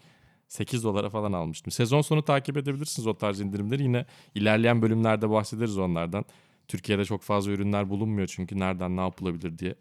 8 0.48 0.84
dolara 0.84 1.10
falan 1.10 1.32
almıştım. 1.32 1.70
Sezon 1.70 2.00
sonu 2.00 2.22
takip 2.22 2.56
edebilirsiniz 2.56 3.06
o 3.06 3.18
tarz 3.18 3.40
indirimleri. 3.40 3.82
Yine 3.82 4.06
ilerleyen 4.34 4.82
bölümlerde 4.82 5.30
bahsederiz 5.30 5.78
onlardan. 5.78 6.24
Türkiye'de 6.68 7.04
çok 7.04 7.22
fazla 7.22 7.52
ürünler 7.52 7.90
bulunmuyor 7.90 8.28
çünkü 8.28 8.58
nereden 8.58 8.96
ne 8.96 9.00
yapılabilir 9.00 9.58
diye 9.58 9.74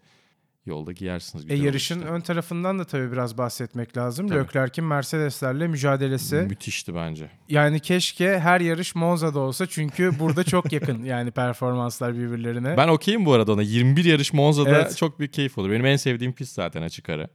yolda 0.66 0.92
giyersiniz. 0.92 1.44
E, 1.48 1.54
yarışın 1.54 1.98
işte. 1.98 2.08
ön 2.10 2.20
tarafından 2.20 2.78
da 2.78 2.84
tabii 2.84 3.12
biraz 3.12 3.38
bahsetmek 3.38 3.96
lazım. 3.96 4.28
Tabii. 4.28 4.38
Leclerc'in 4.38 4.84
Mercedes'lerle 4.84 5.68
mücadelesi. 5.68 6.36
Müthişti 6.36 6.94
bence. 6.94 7.30
Yani 7.48 7.80
keşke 7.80 8.38
her 8.38 8.60
yarış 8.60 8.94
Monza'da 8.94 9.38
olsa 9.40 9.66
çünkü 9.66 10.18
burada 10.18 10.44
çok 10.44 10.72
yakın 10.72 11.02
yani 11.04 11.30
performanslar 11.30 12.14
birbirlerine. 12.14 12.76
Ben 12.76 12.88
okeyim 12.88 13.26
bu 13.26 13.32
arada 13.32 13.52
ona. 13.52 13.62
21 13.62 14.04
yarış 14.04 14.32
Monza'da 14.32 14.70
Evet. 14.70 14.96
çok 14.96 15.18
büyük 15.18 15.32
keyif 15.32 15.58
olur. 15.58 15.70
Benim 15.70 15.86
en 15.86 15.96
sevdiğim 15.96 16.32
pist 16.32 16.54
zaten 16.54 16.82
açık 16.82 17.08
ara. 17.08 17.28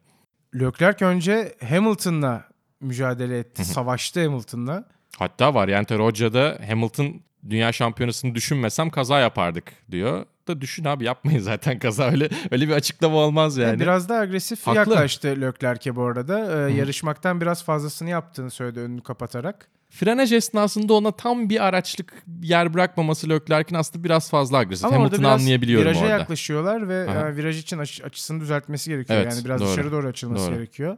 Leclerc 0.56 1.06
önce 1.06 1.56
Hamilton'la 1.70 2.44
mücadele 2.82 3.40
etti. 3.40 3.66
Savaştı 3.66 4.24
Hamilton'la. 4.24 4.88
Hatta 5.18 5.54
Variante 5.54 5.98
Roggia'da 5.98 6.60
Hamilton 6.70 7.22
dünya 7.50 7.72
şampiyonasını 7.72 8.36
düşünmesem 8.36 8.90
kaza 8.90 9.20
yapardık 9.20 9.74
diyor. 9.92 10.26
Da 10.48 10.62
düşün 10.62 10.86
abi 10.86 11.04
yapmayın 11.04 11.40
zaten 11.40 11.80
kaza 11.80 12.12
öyle 12.12 12.30
öyle 12.52 12.68
bir 12.68 12.74
açıklama 12.74 13.16
olmaz 13.18 13.58
yani. 13.58 13.80
Biraz 13.80 14.10
daha 14.10 14.20
agresif 14.20 14.68
Haklı. 14.68 14.78
yaklaştı 14.80 15.28
Leclerc'e 15.42 15.96
bu 15.96 16.04
arada. 16.04 16.68
Ee, 16.70 16.74
yarışmaktan 16.74 17.42
biraz 17.42 17.64
fazlasını 17.64 18.10
yaptığını 18.10 18.52
söyledi 18.52 18.80
önünü 18.80 19.02
kapatarak. 19.04 19.68
Frenaj 19.90 20.34
esnasında 20.34 20.94
ona 20.94 21.12
tam 21.12 21.50
bir 21.50 21.66
araçlık 21.66 22.14
yer 22.42 22.74
bırakmaması 22.74 23.30
Leclerc'in 23.30 23.76
aslında 23.76 24.04
biraz 24.04 24.30
fazla 24.30 24.58
agresif. 24.58 24.86
Ama 24.86 24.96
Hamilton'ı 24.96 25.20
biraz 25.20 25.42
anlayabiliyorum 25.42 25.86
viraja 25.88 26.02
orada. 26.02 26.12
yaklaşıyorlar 26.14 26.90
ve 26.90 27.10
Aha. 27.12 27.30
e, 27.30 27.36
viraj 27.36 27.60
için 27.60 27.78
aç- 27.78 28.02
açısını 28.04 28.40
düzeltmesi 28.42 28.90
gerekiyor. 28.90 29.20
Evet, 29.22 29.34
yani 29.34 29.46
biraz 29.46 29.62
doğru. 29.62 29.70
dışarı 29.70 29.92
doğru 29.92 30.08
açılması 30.08 30.48
Doğru. 30.48 30.56
gerekiyor. 30.56 30.98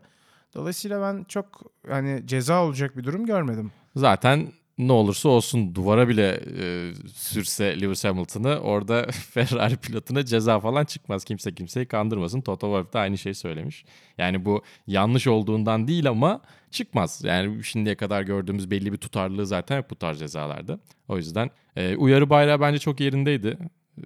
Dolayısıyla 0.56 1.02
ben 1.02 1.24
çok 1.24 1.62
hani 1.90 2.22
ceza 2.28 2.64
olacak 2.64 2.98
bir 2.98 3.04
durum 3.04 3.26
görmedim. 3.26 3.72
Zaten 3.96 4.48
ne 4.80 4.92
olursa 4.92 5.30
olsun 5.30 5.76
duvara 5.76 6.08
bile 6.08 6.40
e, 6.60 6.94
sürse 7.14 7.82
Lewis 7.82 8.06
Hamilton'ı 8.06 8.60
orada 8.60 9.08
Ferrari 9.12 9.78
pilotuna 9.78 10.26
ceza 10.26 10.60
falan 10.60 10.86
çıkmaz. 10.86 11.24
Kimse 11.24 11.56
kimseyi 11.56 11.86
kandırmasın. 11.86 12.42
Toto 12.42 12.68
Wolff 12.68 12.94
de 12.94 13.00
aynı 13.00 13.18
şeyi 13.18 13.36
söylemiş. 13.36 13.86
Yani 14.18 14.46
bu 14.46 14.64
yanlış 14.88 15.28
olduğundan 15.28 15.88
değil 15.88 16.10
ama 16.10 16.42
çıkmaz. 16.72 17.22
Yani 17.24 17.64
şimdiye 17.64 17.96
kadar 17.96 18.22
gördüğümüz 18.22 18.72
belli 18.72 18.94
bir 18.94 18.98
tutarlılığı 18.98 19.48
zaten 19.48 19.78
hep 19.78 19.90
bu 19.90 19.96
tarz 19.96 20.20
cezalarda. 20.20 20.80
O 21.08 21.18
yüzden 21.18 21.50
e, 21.76 21.96
uyarı 21.96 22.30
bayrağı 22.30 22.62
bence 22.62 22.80
çok 22.80 23.00
yerindeydi. 23.00 23.58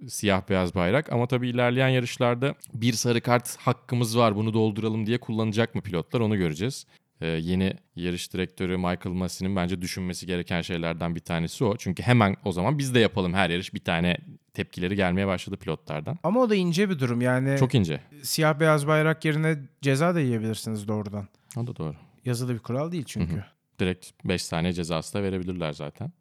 Siyah 0.08 0.50
beyaz 0.50 0.76
bayrak 0.76 1.14
ama 1.14 1.28
tabii 1.28 1.50
ilerleyen 1.50 1.90
yarışlarda 1.90 2.56
bir 2.74 2.94
sarı 2.94 3.22
kart 3.22 3.58
hakkımız 3.58 4.18
var 4.18 4.36
bunu 4.36 4.54
dolduralım 4.54 5.06
diye 5.06 5.18
kullanacak 5.18 5.76
mı 5.76 5.82
pilotlar 5.82 6.20
onu 6.20 6.38
göreceğiz. 6.38 6.86
Ee, 7.24 7.28
yeni 7.28 7.74
yarış 7.96 8.34
direktörü 8.34 8.78
Michael 8.78 9.16
Massey'nin 9.16 9.56
bence 9.56 9.82
düşünmesi 9.82 10.26
gereken 10.26 10.62
şeylerden 10.62 11.16
bir 11.16 11.20
tanesi 11.20 11.64
o. 11.64 11.78
Çünkü 11.78 12.04
hemen 12.04 12.36
o 12.46 12.52
zaman 12.52 12.78
biz 12.78 12.96
de 12.96 13.00
yapalım 13.00 13.34
her 13.34 13.50
yarış 13.50 13.74
bir 13.74 13.80
tane 13.80 14.18
tepkileri 14.54 14.96
gelmeye 14.96 15.28
başladı 15.28 15.58
pilotlardan. 15.58 16.20
Ama 16.24 16.40
o 16.40 16.50
da 16.50 16.56
ince 16.56 16.90
bir 16.90 17.00
durum 17.00 17.22
yani. 17.22 17.58
Çok 17.60 17.76
ince. 17.76 18.00
Siyah 18.24 18.60
beyaz 18.60 18.88
bayrak 18.88 19.26
yerine 19.26 19.58
ceza 19.82 20.16
da 20.16 20.20
yiyebilirsiniz 20.20 20.88
doğrudan. 20.88 21.28
O 21.58 21.68
da 21.68 21.76
doğru. 21.76 21.96
Yazılı 22.26 22.54
bir 22.54 22.60
kural 22.60 22.92
değil 22.92 23.04
çünkü. 23.08 23.34
Hı 23.34 23.38
hı. 23.38 23.44
Direkt 23.80 24.10
5 24.26 24.42
saniye 24.42 24.74
cezası 24.74 25.14
da 25.14 25.24
verebilirler 25.24 25.74
zaten. 25.74 26.12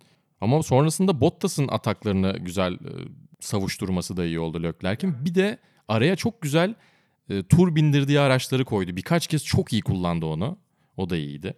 Ama 0.41 0.63
sonrasında 0.63 1.21
Bottas'ın 1.21 1.69
ataklarını 1.69 2.39
güzel 2.39 2.73
e, 2.73 2.79
savuşturması 3.41 4.17
da 4.17 4.25
iyi 4.25 4.41
oldu 4.41 4.63
Leclerc'in. 4.63 5.25
Bir 5.25 5.35
de 5.35 5.59
araya 5.89 6.17
çok 6.17 6.43
güzel 6.43 6.75
e, 7.31 7.43
tur 7.43 7.75
bindirdiği 7.75 8.21
araçları 8.21 8.65
koydu. 8.65 8.97
Birkaç 8.97 9.27
kez 9.27 9.45
çok 9.45 9.73
iyi 9.73 9.83
kullandı 9.83 10.27
onu. 10.27 10.59
O 10.97 11.11
da 11.11 11.17
iyiydi. 11.17 11.55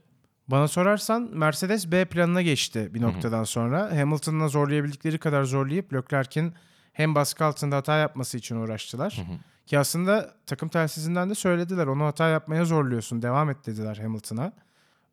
Bana 0.48 0.68
sorarsan 0.68 1.30
Mercedes 1.32 1.92
B 1.92 2.04
planına 2.04 2.42
geçti 2.42 2.90
bir 2.94 3.02
noktadan 3.02 3.44
sonra. 3.44 3.98
Hamilton'la 3.98 4.48
zorlayabildikleri 4.48 5.18
kadar 5.18 5.44
zorlayıp 5.44 5.94
Leclerc'in 5.94 6.54
hem 6.92 7.14
baskı 7.14 7.44
altında 7.44 7.76
hata 7.76 7.96
yapması 7.96 8.38
için 8.38 8.56
uğraştılar. 8.56 9.20
Ki 9.66 9.78
aslında 9.78 10.34
takım 10.46 10.68
telsizinden 10.68 11.30
de 11.30 11.34
söylediler. 11.34 11.86
Onu 11.86 12.04
hata 12.04 12.28
yapmaya 12.28 12.64
zorluyorsun. 12.64 13.22
Devam 13.22 13.50
et 13.50 13.66
dediler 13.66 13.96
Hamilton'a. 13.96 14.52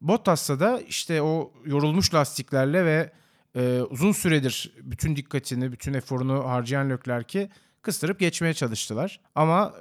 Bottas'ta 0.02 0.60
da 0.60 0.82
işte 0.82 1.22
o 1.22 1.54
yorulmuş 1.66 2.14
lastiklerle 2.14 2.86
ve 2.86 3.12
e, 3.56 3.82
uzun 3.82 4.12
süredir 4.12 4.74
bütün 4.82 5.16
dikkatini, 5.16 5.72
bütün 5.72 5.94
eforunu 5.94 6.50
harcayan 6.50 6.90
Leclerc'i 6.90 7.50
kıstırıp 7.82 8.20
geçmeye 8.20 8.54
çalıştılar. 8.54 9.20
Ama 9.36 9.74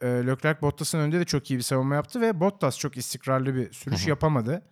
e, 0.00 0.06
Leclerc 0.06 0.62
Bottas'ın 0.62 0.98
önünde 0.98 1.20
de 1.20 1.24
çok 1.24 1.50
iyi 1.50 1.56
bir 1.56 1.62
savunma 1.62 1.94
yaptı 1.94 2.20
ve 2.20 2.40
Bottas 2.40 2.78
çok 2.78 2.96
istikrarlı 2.96 3.54
bir 3.54 3.72
sürüş 3.72 4.06
yapamadı. 4.06 4.62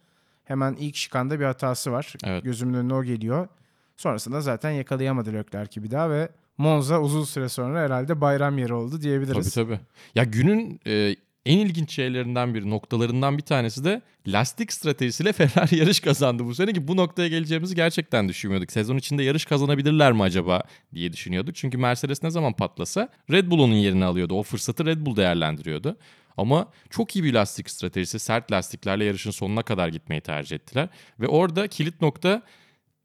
Hemen 0.45 0.75
ilk 0.75 0.97
şikanda 0.97 1.40
bir 1.40 1.45
hatası 1.45 1.92
var. 1.92 2.14
Evet. 2.25 2.45
Gözümün 2.45 2.75
önüne 2.75 2.95
o 2.95 3.04
geliyor. 3.04 3.49
Sonrasında 3.97 4.40
zaten 4.40 4.71
yakalayamadı 4.71 5.33
Leclerc'i 5.33 5.83
bir 5.83 5.90
daha 5.90 6.11
ve 6.11 6.28
Monza 6.59 7.00
uzun 7.00 7.25
süre 7.25 7.49
sonra 7.49 7.80
herhalde 7.80 8.21
bayram 8.21 8.59
yeri 8.59 8.75
oldu 8.75 9.00
diyebiliriz. 9.00 9.54
Tabii 9.54 9.66
tabii. 9.66 9.80
Ya 10.14 10.25
günün 10.25 10.80
e, 10.87 11.16
en 11.46 11.58
ilginç 11.58 11.92
şeylerinden 11.92 12.54
bir 12.54 12.70
noktalarından 12.70 13.38
bir 13.38 13.42
tanesi 13.42 13.84
de 13.84 14.02
lastik 14.26 14.72
stratejisiyle 14.72 15.32
Ferrari 15.32 15.76
yarış 15.76 16.00
kazandı 16.00 16.44
bu 16.44 16.54
sene 16.54 16.72
ki 16.72 16.88
bu 16.88 16.96
noktaya 16.96 17.28
geleceğimizi 17.28 17.74
gerçekten 17.74 18.28
düşünmüyorduk. 18.28 18.72
Sezon 18.72 18.96
içinde 18.96 19.22
yarış 19.22 19.44
kazanabilirler 19.44 20.12
mi 20.12 20.22
acaba 20.22 20.62
diye 20.94 21.12
düşünüyorduk. 21.12 21.56
Çünkü 21.56 21.78
Mercedes 21.78 22.22
ne 22.22 22.30
zaman 22.30 22.52
patlasa 22.52 23.08
Red 23.30 23.50
Bull 23.50 23.58
onun 23.58 23.74
yerini 23.74 24.04
alıyordu. 24.04 24.34
O 24.34 24.42
fırsatı 24.42 24.86
Red 24.86 25.06
Bull 25.06 25.16
değerlendiriyordu. 25.16 25.96
Ama 26.36 26.68
çok 26.90 27.16
iyi 27.16 27.24
bir 27.24 27.34
lastik 27.34 27.70
stratejisi. 27.70 28.18
Sert 28.18 28.52
lastiklerle 28.52 29.04
yarışın 29.04 29.30
sonuna 29.30 29.62
kadar 29.62 29.88
gitmeyi 29.88 30.20
tercih 30.20 30.56
ettiler. 30.56 30.88
Ve 31.20 31.28
orada 31.28 31.68
kilit 31.68 32.00
nokta 32.00 32.42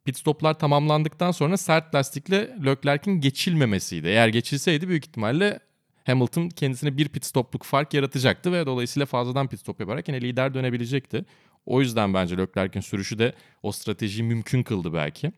pit 0.05 0.17
stoplar 0.17 0.59
tamamlandıktan 0.59 1.31
sonra 1.31 1.57
sert 1.57 1.95
lastikle 1.95 2.55
Leclerc'in 2.65 3.21
geçilmemesiydi. 3.21 4.07
Eğer 4.07 4.27
geçilseydi 4.27 4.87
büyük 4.87 5.07
ihtimalle 5.07 5.59
Hamilton 6.05 6.49
kendisine 6.49 6.97
bir 6.97 7.09
pit 7.09 7.25
stopluk 7.25 7.63
fark 7.63 7.93
yaratacaktı 7.93 8.51
ve 8.51 8.65
dolayısıyla 8.65 9.05
fazladan 9.05 9.47
pit 9.47 9.59
stop 9.59 9.79
yaparak 9.79 10.07
yine 10.07 10.21
lider 10.21 10.53
dönebilecekti. 10.53 11.25
O 11.65 11.81
yüzden 11.81 12.13
bence 12.13 12.37
Leclerc'in 12.37 12.79
sürüşü 12.81 13.19
de 13.19 13.33
o 13.63 13.71
stratejiyi 13.71 14.23
mümkün 14.23 14.63
kıldı 14.63 14.93
belki. 14.93 15.31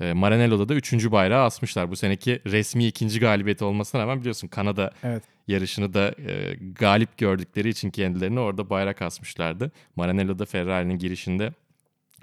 E, 0.00 0.12
Maranello'da 0.12 0.68
da 0.68 0.74
3. 0.74 1.10
bayrağı 1.10 1.44
asmışlar. 1.44 1.90
Bu 1.90 1.96
seneki 1.96 2.40
resmi 2.46 2.86
ikinci 2.86 3.20
galibiyeti 3.20 3.64
olmasına 3.64 4.00
rağmen 4.00 4.20
biliyorsun 4.20 4.48
Kanada 4.48 4.90
Evet. 5.02 5.22
yarışını 5.48 5.94
da 5.94 6.14
e, 6.28 6.54
galip 6.72 7.18
gördükleri 7.18 7.68
için 7.68 7.90
kendilerini 7.90 8.40
orada 8.40 8.70
bayrak 8.70 9.02
asmışlardı. 9.02 9.72
Maranello'da 9.96 10.44
Ferrari'nin 10.44 10.98
girişinde, 10.98 11.52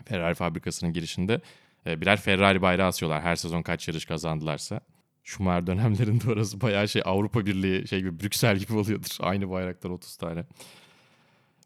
Ferrari 0.05 0.35
fabrikasının 0.35 0.93
girişinde 0.93 1.41
e, 1.87 2.01
birer 2.01 2.19
Ferrari 2.19 2.61
bayrağı 2.61 2.87
asıyorlar 2.87 3.21
her 3.21 3.35
sezon 3.35 3.61
kaç 3.61 3.87
yarış 3.87 4.05
kazandılarsa. 4.05 4.79
Schumacher 5.29 5.67
dönemlerinde 5.67 6.31
orası 6.31 6.61
bayağı 6.61 6.87
şey 6.87 7.01
Avrupa 7.05 7.45
Birliği 7.45 7.87
şey 7.87 7.99
gibi 7.99 8.19
Brüksel 8.19 8.57
gibi 8.57 8.73
oluyordur. 8.73 9.17
Aynı 9.19 9.49
bayraklar 9.49 9.89
30 9.89 10.17
tane. 10.17 10.45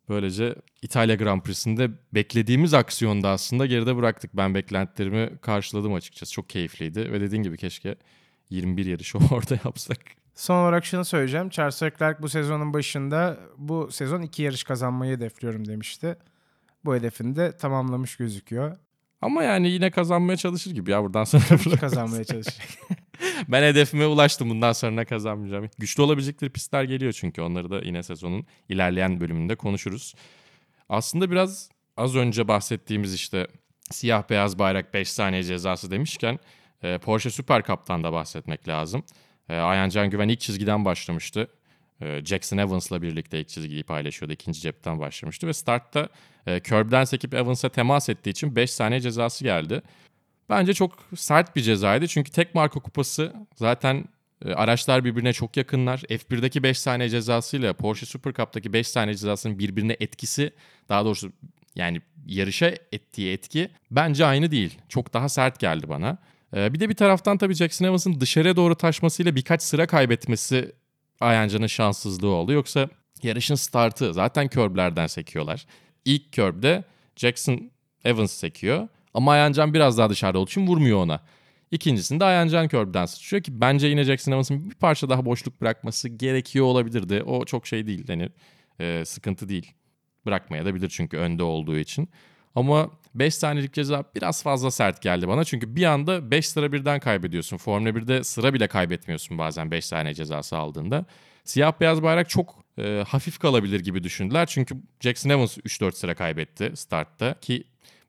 Böylece 0.09 0.55
İtalya 0.81 1.15
Grand 1.15 1.41
Prix'sinde 1.41 1.91
beklediğimiz 2.13 2.73
aksiyonda 2.73 3.29
aslında 3.29 3.65
geride 3.65 3.95
bıraktık. 3.95 4.37
Ben 4.37 4.55
beklentilerimi 4.55 5.37
karşıladım 5.37 5.93
açıkçası. 5.93 6.31
Çok 6.31 6.49
keyifliydi 6.49 7.11
ve 7.11 7.21
dediğin 7.21 7.43
gibi 7.43 7.57
keşke 7.57 7.95
21 8.49 8.85
yarışı 8.85 9.17
orada 9.31 9.59
yapsak. 9.65 9.99
Son 10.35 10.63
olarak 10.63 10.85
şunu 10.85 11.05
söyleyeceğim. 11.05 11.49
Charles 11.49 11.83
Leclerc 11.83 12.21
bu 12.21 12.29
sezonun 12.29 12.73
başında 12.73 13.37
bu 13.57 13.91
sezon 13.91 14.21
iki 14.21 14.43
yarış 14.43 14.63
kazanmayı 14.63 15.15
hedefliyorum 15.15 15.67
demişti. 15.67 16.15
Bu 16.85 16.95
hedefini 16.95 17.35
de 17.35 17.57
tamamlamış 17.57 18.15
gözüküyor. 18.15 18.77
Ama 19.21 19.43
yani 19.43 19.69
yine 19.69 19.91
kazanmaya 19.91 20.37
çalışır 20.37 20.71
gibi 20.71 20.91
ya 20.91 21.03
buradan 21.03 21.23
sonra. 21.23 21.77
Kazanmaya 21.79 22.23
çalışacak. 22.23 22.67
ben 23.47 23.63
hedefime 23.63 24.05
ulaştım. 24.05 24.49
Bundan 24.49 24.73
sonra 24.73 24.91
ne 24.91 25.05
kazanmayacağım. 25.05 25.69
Güçlü 25.77 26.03
olabilecekleri 26.03 26.51
pistler 26.51 26.83
geliyor 26.83 27.11
çünkü. 27.11 27.41
Onları 27.41 27.69
da 27.71 27.81
yine 27.81 28.03
sezonun 28.03 28.45
ilerleyen 28.69 29.19
bölümünde 29.19 29.55
konuşuruz. 29.55 30.13
Aslında 30.89 31.31
biraz 31.31 31.69
az 31.97 32.15
önce 32.15 32.47
bahsettiğimiz 32.47 33.13
işte 33.13 33.47
siyah 33.91 34.29
beyaz 34.29 34.59
bayrak 34.59 34.93
5 34.93 35.11
saniye 35.11 35.43
cezası 35.43 35.91
demişken 35.91 36.39
e, 36.83 36.97
Porsche 36.97 37.29
Super 37.29 37.63
Cup'tan 37.63 38.03
da 38.03 38.13
bahsetmek 38.13 38.67
lazım. 38.67 39.03
E, 39.49 39.55
Ayhan 39.55 39.89
Can 39.89 40.09
Güven 40.09 40.29
ilk 40.29 40.39
çizgiden 40.39 40.85
başlamıştı. 40.85 41.47
E, 42.01 42.25
Jackson 42.25 42.57
Evans'la 42.57 43.01
birlikte 43.01 43.39
ilk 43.39 43.49
çizgiyi 43.49 43.83
paylaşıyordu. 43.83 44.33
ikinci 44.33 44.61
cepten 44.61 44.99
başlamıştı 44.99 45.47
ve 45.47 45.53
startta 45.53 46.09
e, 46.47 46.61
curb'den 46.63 47.03
sekip 47.03 47.33
Evans'a 47.33 47.69
temas 47.69 48.09
ettiği 48.09 48.29
için 48.29 48.55
5 48.55 48.71
saniye 48.71 48.99
cezası 48.99 49.43
geldi. 49.43 49.81
Bence 50.49 50.73
çok 50.73 50.91
sert 51.15 51.55
bir 51.55 51.61
cezaydı. 51.61 52.07
Çünkü 52.07 52.31
tek 52.31 52.55
marka 52.55 52.79
kupası 52.79 53.33
zaten 53.55 54.05
e, 54.45 54.53
araçlar 54.53 55.05
birbirine 55.05 55.33
çok 55.33 55.57
yakınlar. 55.57 55.99
F1'deki 55.99 56.63
5 56.63 56.79
saniye 56.79 57.09
cezasıyla 57.09 57.73
Porsche 57.73 58.05
Super 58.05 58.33
Cup'taki 58.33 58.73
5 58.73 58.87
saniye 58.87 59.15
cezasının 59.15 59.59
birbirine 59.59 59.97
etkisi 59.99 60.51
daha 60.89 61.05
doğrusu 61.05 61.31
yani 61.75 62.01
yarışa 62.25 62.67
ettiği 62.91 63.33
etki 63.33 63.69
bence 63.91 64.25
aynı 64.25 64.51
değil. 64.51 64.77
Çok 64.89 65.13
daha 65.13 65.29
sert 65.29 65.59
geldi 65.59 65.89
bana. 65.89 66.17
E, 66.55 66.73
bir 66.73 66.79
de 66.79 66.89
bir 66.89 66.95
taraftan 66.95 67.37
tabii 67.37 67.53
Jackson 67.53 67.85
Evans'ın 67.85 68.19
dışarıya 68.21 68.55
doğru 68.55 68.75
taşmasıyla 68.75 69.35
birkaç 69.35 69.61
sıra 69.61 69.87
kaybetmesi 69.87 70.71
Ayancan'ın 71.19 71.67
şanssızlığı 71.67 72.27
oldu. 72.27 72.51
Yoksa 72.51 72.89
yarışın 73.23 73.55
startı 73.55 74.13
zaten 74.13 74.47
körblerden 74.47 75.07
sekiyorlar. 75.07 75.65
İlk 76.05 76.31
körbde 76.31 76.83
Jackson 77.15 77.71
Evans 78.03 78.31
sekiyor. 78.31 78.87
Ama 79.13 79.31
Ayancan 79.31 79.73
biraz 79.73 79.97
daha 79.97 80.09
dışarıda 80.09 80.39
olduğu 80.39 80.49
için 80.49 80.67
vurmuyor 80.67 80.99
ona. 80.99 81.19
İkincisinde 81.71 82.25
Ayancan 82.25 82.67
körbden 82.67 83.05
sıçrıyor 83.05 83.43
ki 83.43 83.61
bence 83.61 83.87
yine 83.87 84.03
Jackson 84.03 84.31
Evans'ın 84.31 84.69
bir 84.69 84.75
parça 84.75 85.09
daha 85.09 85.25
boşluk 85.25 85.61
bırakması 85.61 86.09
gerekiyor 86.09 86.65
olabilirdi. 86.65 87.23
O 87.23 87.45
çok 87.45 87.67
şey 87.67 87.87
değil 87.87 88.07
hani 88.07 88.29
e, 88.79 89.05
sıkıntı 89.05 89.49
değil. 89.49 89.71
Bırakmaya 90.25 90.65
da 90.65 90.75
bilir 90.75 90.89
çünkü 90.89 91.17
önde 91.17 91.43
olduğu 91.43 91.77
için. 91.77 92.09
Ama 92.55 92.89
5 93.15 93.35
saniyelik 93.35 93.73
ceza 93.73 94.03
biraz 94.15 94.43
fazla 94.43 94.71
sert 94.71 95.01
geldi 95.01 95.27
bana. 95.27 95.43
Çünkü 95.43 95.75
bir 95.75 95.83
anda 95.83 96.31
5 96.31 96.49
sıra 96.49 96.71
birden 96.71 96.99
kaybediyorsun. 96.99 97.57
Formula 97.57 97.89
1'de 97.89 98.23
sıra 98.23 98.53
bile 98.53 98.67
kaybetmiyorsun 98.67 99.37
bazen 99.37 99.71
5 99.71 99.85
saniye 99.85 100.13
cezası 100.13 100.57
aldığında. 100.57 101.05
Siyah 101.43 101.79
beyaz 101.79 102.03
bayrak 102.03 102.29
çok 102.29 102.55
e, 102.77 103.03
hafif 103.07 103.39
kalabilir 103.39 103.79
gibi 103.79 104.03
düşündüler. 104.03 104.45
Çünkü 104.45 104.75
Jackson 104.99 105.29
Evans 105.29 105.57
3-4 105.57 105.91
sıra 105.91 106.15
kaybetti 106.15 106.71
startta 106.75 107.39
ki 107.41 107.63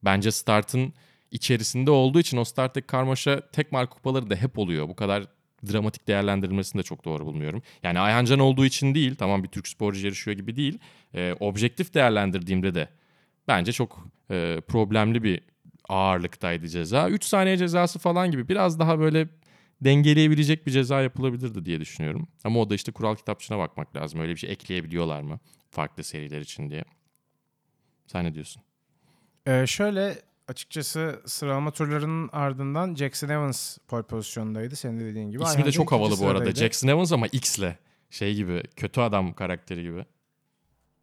bence 0.05 0.33
startın 0.33 0.93
içerisinde 1.31 1.91
olduğu 1.91 2.21
için 2.21 2.37
o 2.37 2.45
starttaki 2.45 2.87
karmaşa 2.87 3.51
tek 3.51 3.73
marka 3.73 3.95
kupaları 3.95 4.31
da 4.31 4.37
hep 4.37 4.59
oluyor. 4.59 4.89
Bu 4.89 4.97
kadar 4.97 5.25
dramatik 5.73 6.09
değerlendirilmesini 6.09 6.79
de 6.79 6.83
çok 6.83 7.05
doğru 7.05 7.27
bulmuyorum. 7.27 7.63
Yani 7.83 8.01
Ayhancan 8.01 8.39
olduğu 8.39 8.67
için 8.67 8.95
değil 8.95 9.15
tamam 9.15 9.43
bir 9.43 9.49
Türk 9.49 9.69
sporcu 9.69 10.07
yarışıyor 10.07 10.37
gibi 10.37 10.57
değil. 10.57 10.79
E, 11.15 11.35
objektif 11.41 11.95
değerlendirdiğimde 11.95 12.75
de 12.75 12.89
bence 13.49 13.73
çok 13.73 14.07
e, 14.31 14.61
problemli 14.69 15.23
bir 15.23 15.41
ağırlıktaydı 15.89 16.69
ceza. 16.69 17.09
3 17.09 17.25
saniye 17.25 17.57
cezası 17.57 17.99
falan 17.99 18.31
gibi 18.31 18.49
biraz 18.49 18.79
daha 18.79 18.99
böyle 18.99 19.29
dengeleyebilecek 19.81 20.67
bir 20.67 20.73
ceza 20.73 21.03
yapılabilirdi 21.03 21.65
diye 21.65 21.81
düşünüyorum. 21.81 22.29
Ama 22.45 22.61
o 22.61 22.71
da 22.71 22.75
işte 22.75 22.93
kural 22.93 23.17
kitapçığına 23.17 23.59
bakmak 23.59 23.97
lazım. 23.97 24.21
Öyle 24.21 24.33
bir 24.33 24.37
şey 24.37 24.53
ekleyebiliyorlar 24.53 25.23
mı 25.23 25.41
farklı 25.71 26.05
seriler 26.05 26.41
için 26.41 26.71
diye. 26.71 26.85
Sen 28.07 28.25
ne 28.25 28.35
diyorsun? 28.35 28.63
Ee, 29.47 29.67
şöyle 29.67 30.19
açıkçası 30.49 31.21
sıralama 31.27 31.71
turlarının 31.71 32.31
ardından 32.33 32.95
Jackson 32.95 33.29
Evans 33.29 33.79
pole 33.89 34.03
pozisyondaydı. 34.03 34.77
Senin 34.77 35.01
de 35.01 35.05
dediğin 35.05 35.31
gibi. 35.31 35.43
İsmi 35.43 35.51
Ayhan 35.51 35.67
de 35.67 35.73
çok 35.73 35.93
havalı 35.93 36.19
bu 36.21 36.29
arada. 36.29 36.51
Jackson 36.51 36.89
Evans 36.89 37.13
ama 37.13 37.27
X'le. 37.27 37.77
Şey 38.11 38.35
gibi 38.35 38.63
kötü 38.77 39.01
adam 39.01 39.33
karakteri 39.33 39.83
gibi. 39.83 40.05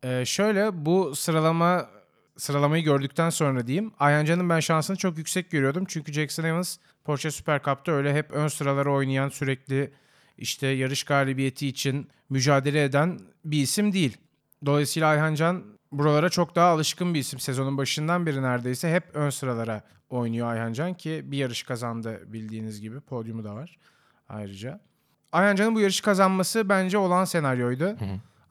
Ee, 0.04 0.26
şöyle 0.26 0.86
bu 0.86 1.16
sıralama 1.16 1.90
sıralamayı 2.38 2.84
gördükten 2.84 3.30
sonra 3.30 3.68
diyeyim. 3.68 3.92
Ayhancan'ın 4.00 4.50
ben 4.50 4.60
şansını 4.60 4.98
çok 4.98 5.18
yüksek 5.18 5.52
görüyordum. 5.52 5.86
Çünkü 5.88 6.14
Jackson 6.14 6.44
Evans 6.44 6.78
Porsche 7.04 7.32
Super 7.32 7.62
Cup'ta 7.64 7.92
öyle 7.92 8.14
hep 8.14 8.32
ön 8.32 8.48
sıralara 8.48 8.92
oynayan 8.94 9.30
sürekli 9.30 9.92
işte 10.38 10.68
yarış 10.68 11.04
galibiyeti 11.04 11.68
için 11.68 12.08
mücadele 12.30 12.84
eden 12.84 13.20
bir 13.46 13.62
isim 13.62 13.94
değil. 13.94 14.18
Dolayısıyla 14.66 15.08
Ayhancan 15.10 15.64
buralara 15.92 16.30
çok 16.30 16.56
daha 16.56 16.68
alışkın 16.68 17.14
bir 17.14 17.20
isim. 17.20 17.40
Sezonun 17.40 17.78
başından 17.78 18.26
beri 18.26 18.42
neredeyse 18.42 18.94
hep 18.94 19.04
ön 19.14 19.30
sıralara 19.30 19.82
oynuyor 20.10 20.48
Ayhancan 20.48 20.94
ki 20.94 21.22
bir 21.26 21.38
yarış 21.38 21.64
kazandı 21.64 22.22
bildiğiniz 22.28 22.82
gibi. 22.82 23.00
Podyumu 23.00 23.44
da 23.44 23.56
var 23.56 23.78
ayrıca. 24.30 24.80
Ayhancan'ın 25.32 25.76
bu 25.76 25.80
yarışı 25.80 26.04
kazanması 26.04 26.70
bence 26.70 26.98
olan 26.98 27.26
senaryoydu. 27.26 27.98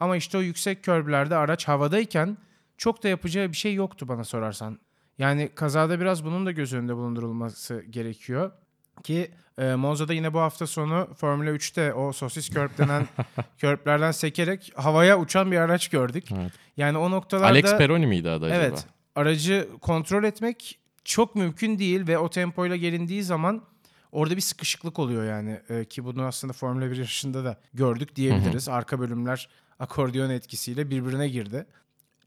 Ama 0.01 0.17
işte 0.17 0.39
o 0.39 0.41
yüksek 0.41 0.85
körbülerde 0.85 1.37
araç 1.37 1.69
havadayken 1.69 2.37
çok 2.77 3.03
da 3.03 3.09
yapacağı 3.09 3.49
bir 3.49 3.57
şey 3.57 3.75
yoktu 3.75 4.09
bana 4.09 4.25
sorarsan. 4.25 4.79
Yani 5.19 5.51
kazada 5.55 6.01
biraz 6.01 6.25
bunun 6.25 6.47
da 6.47 6.51
göz 6.53 6.73
önünde 6.75 6.97
bulundurulması 6.97 7.81
gerekiyor. 7.91 8.51
Ki 9.03 9.31
e, 9.59 9.75
Monza'da 9.75 10.13
yine 10.13 10.35
bu 10.35 10.41
hafta 10.41 10.67
sonu 10.67 11.09
Formula 11.17 11.51
3'te 11.51 11.95
o 11.95 12.13
sosis 12.13 12.51
körp 12.51 12.79
denen 12.79 13.09
körplerden 13.59 14.11
sekerek 14.11 14.73
havaya 14.75 15.19
uçan 15.19 15.53
bir 15.53 15.57
araç 15.57 15.89
gördük. 15.89 16.25
Evet. 16.33 16.53
Yani 16.77 16.99
o 16.99 17.11
noktalarda... 17.11 17.47
Alex 17.47 17.77
Peroni 17.77 18.07
miydi 18.07 18.31
adı 18.31 18.45
acaba? 18.45 18.59
Evet. 18.59 18.87
Aracı 19.17 19.69
kontrol 19.81 20.25
etmek 20.25 20.79
çok 21.05 21.35
mümkün 21.35 21.79
değil 21.79 22.07
ve 22.07 22.19
o 22.19 22.31
tempoyla 22.31 22.77
gelindiği 22.77 23.23
zaman 23.23 23.63
orada 24.13 24.37
bir 24.37 24.41
sıkışıklık 24.41 24.99
oluyor 24.99 25.25
yani. 25.25 25.61
Ee, 25.69 25.85
ki 25.85 26.05
bunu 26.05 26.23
aslında 26.23 26.53
Formula 26.53 26.91
1 26.91 26.97
yarışında 26.97 27.45
da 27.45 27.61
gördük 27.75 28.17
diyebiliriz. 28.17 28.69
Arka 28.69 29.01
bölümler 29.01 29.49
akordeon 29.79 30.31
etkisiyle 30.31 30.91
birbirine 30.91 31.29
girdi. 31.29 31.67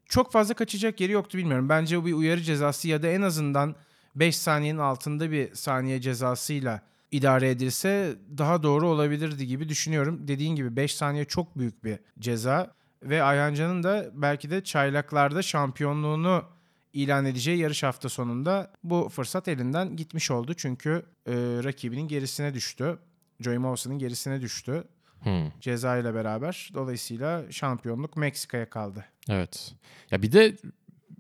Çok 0.06 0.32
fazla 0.32 0.53
kaçacak 0.53 1.01
yeri 1.01 1.12
yoktu 1.12 1.38
bilmiyorum. 1.38 1.70
Bence 1.70 2.01
bu 2.01 2.06
bir 2.06 2.13
uyarı 2.13 2.42
cezası 2.42 2.88
ya 2.88 3.03
da 3.03 3.08
en 3.08 3.22
azından 3.22 3.75
5 4.15 4.38
saniyenin 4.38 4.79
altında 4.79 5.32
bir 5.32 5.55
saniye 5.55 6.01
cezasıyla 6.01 6.82
idare 7.12 7.50
edilse 7.50 8.15
daha 8.38 8.63
doğru 8.63 8.88
olabilirdi 8.88 9.48
gibi 9.48 9.70
düşünüyorum. 9.70 10.27
Dediğin 10.27 10.55
gibi 10.55 10.75
5 10.75 10.96
saniye 10.96 11.25
çok 11.25 11.58
büyük 11.58 11.84
bir 11.84 12.00
ceza 12.20 12.74
ve 13.03 13.24
Ayhancan'ın 13.24 13.84
da 13.84 14.10
belki 14.13 14.50
de 14.50 14.63
çaylaklarda 14.63 15.41
şampiyonluğunu 15.41 16.43
ilan 16.93 17.25
edeceği 17.25 17.58
yarış 17.58 17.84
hafta 17.84 18.10
sonunda 18.10 18.72
bu 18.84 19.10
fırsat 19.10 19.48
elinden 19.48 19.96
gitmiş 19.96 20.32
oldu. 20.32 20.53
Çünkü 20.53 21.05
e, 21.27 21.34
rakibinin 21.63 22.08
gerisine 22.08 22.53
düştü. 22.53 22.98
Joey 23.39 23.58
Mawson'ın 23.58 24.00
gerisine 24.00 24.41
düştü 24.41 24.84
Hmm. 25.24 25.51
ceza 25.62 25.98
ile 25.98 26.13
beraber. 26.13 26.72
Dolayısıyla 26.74 27.51
şampiyonluk 27.51 28.17
Meksika'ya 28.17 28.70
kaldı. 28.70 29.05
Evet. 29.29 29.74
Ya 30.12 30.22
bir 30.22 30.32
de 30.32 30.58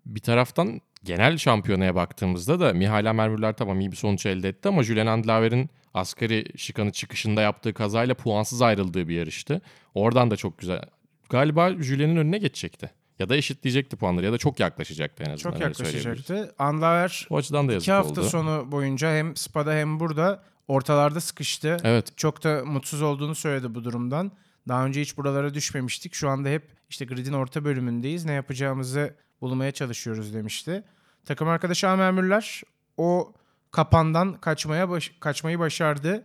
bir 0.05 0.19
taraftan 0.19 0.81
genel 1.03 1.37
şampiyonaya 1.37 1.95
baktığımızda 1.95 2.59
da 2.59 2.73
Mihail 2.73 3.05
Mermürler 3.05 3.53
tamam 3.53 3.79
iyi 3.79 3.91
bir 3.91 3.95
sonuç 3.97 4.25
elde 4.25 4.49
etti 4.49 4.67
ama 4.69 4.83
Julian 4.83 5.07
Andlaver'in 5.07 5.69
asgari 5.93 6.45
şikanı 6.57 6.91
çıkışında 6.91 7.41
yaptığı 7.41 7.73
kazayla 7.73 8.15
puansız 8.15 8.61
ayrıldığı 8.61 9.07
bir 9.07 9.15
yarıştı. 9.15 9.61
Oradan 9.93 10.31
da 10.31 10.35
çok 10.35 10.57
güzel. 10.57 10.81
Galiba 11.29 11.69
Julian'ın 11.69 12.15
önüne 12.15 12.37
geçecekti. 12.37 12.91
Ya 13.19 13.29
da 13.29 13.35
eşitleyecekti 13.35 13.95
puanları 13.95 14.25
ya 14.25 14.33
da 14.33 14.37
çok 14.37 14.59
yaklaşacaktı 14.59 15.23
en 15.23 15.31
azından. 15.31 15.51
Çok 15.51 15.61
yaklaşacaktı. 15.61 16.55
Andlaver 16.59 17.27
O 17.29 17.37
açıdan 17.37 17.67
da 17.69 17.73
iki 17.73 17.91
hafta 17.91 18.21
oldu. 18.21 18.29
sonu 18.29 18.71
boyunca 18.71 19.15
hem 19.15 19.35
Spa'da 19.35 19.73
hem 19.73 19.99
burada 19.99 20.43
ortalarda 20.67 21.21
sıkıştı. 21.21 21.77
Evet. 21.83 22.17
Çok 22.17 22.43
da 22.43 22.65
mutsuz 22.65 23.01
olduğunu 23.01 23.35
söyledi 23.35 23.75
bu 23.75 23.83
durumdan. 23.83 24.31
Daha 24.67 24.85
önce 24.85 25.01
hiç 25.01 25.17
buralara 25.17 25.53
düşmemiştik. 25.53 26.13
Şu 26.13 26.29
anda 26.29 26.49
hep 26.49 26.63
işte 26.89 27.05
gridin 27.05 27.33
orta 27.33 27.65
bölümündeyiz. 27.65 28.25
Ne 28.25 28.31
yapacağımızı 28.33 29.15
bulmaya 29.43 29.71
çalışıyoruz 29.71 30.33
demişti. 30.33 30.83
Takım 31.25 31.47
arkadaşı 31.47 31.89
Amer 31.89 32.11
Müller 32.11 32.61
o 32.97 33.33
kapandan 33.71 34.33
kaçmaya 34.33 34.89
baş- 34.89 35.11
kaçmayı 35.19 35.59
başardı. 35.59 36.23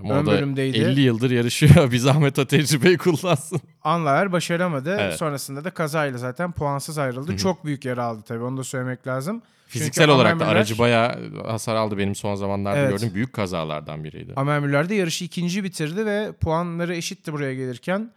Ama 0.00 0.14
Ön 0.14 0.26
da 0.26 0.30
bölümdeydi. 0.30 0.78
50 0.78 1.00
yıldır 1.00 1.30
yarışıyor. 1.30 1.90
Bir 1.92 1.98
zahmet 1.98 2.38
o 2.38 2.44
tecrübeyi 2.46 2.98
kullansın. 2.98 3.60
Anlaer 3.82 4.32
başaramadı. 4.32 4.96
Evet. 5.00 5.14
Sonrasında 5.18 5.64
da 5.64 5.70
kazayla 5.70 6.18
zaten 6.18 6.52
puansız 6.52 6.98
ayrıldı. 6.98 7.36
Çok 7.36 7.64
büyük 7.64 7.84
yara 7.84 8.04
aldı 8.04 8.22
tabii 8.28 8.44
onu 8.44 8.56
da 8.56 8.64
söylemek 8.64 9.06
lazım. 9.06 9.42
Fiziksel 9.66 10.04
Çünkü 10.04 10.14
olarak 10.16 10.30
da 10.40 10.44
Amer 10.44 10.46
Müller- 10.46 10.58
aracı 10.58 10.78
bayağı 10.78 11.34
hasar 11.46 11.74
aldı 11.74 11.98
benim 11.98 12.14
son 12.14 12.34
zamanlarda 12.34 12.78
Evet. 12.78 12.90
gördüğüm 12.90 13.14
büyük 13.14 13.32
kazalardan 13.32 14.04
biriydi. 14.04 14.32
Amer 14.36 14.60
Müller 14.60 14.88
de 14.88 14.94
yarışı 14.94 15.24
ikinci 15.24 15.64
bitirdi 15.64 16.06
ve 16.06 16.32
puanları 16.40 16.94
eşitti 16.96 17.32
buraya 17.32 17.54
gelirken. 17.54 18.10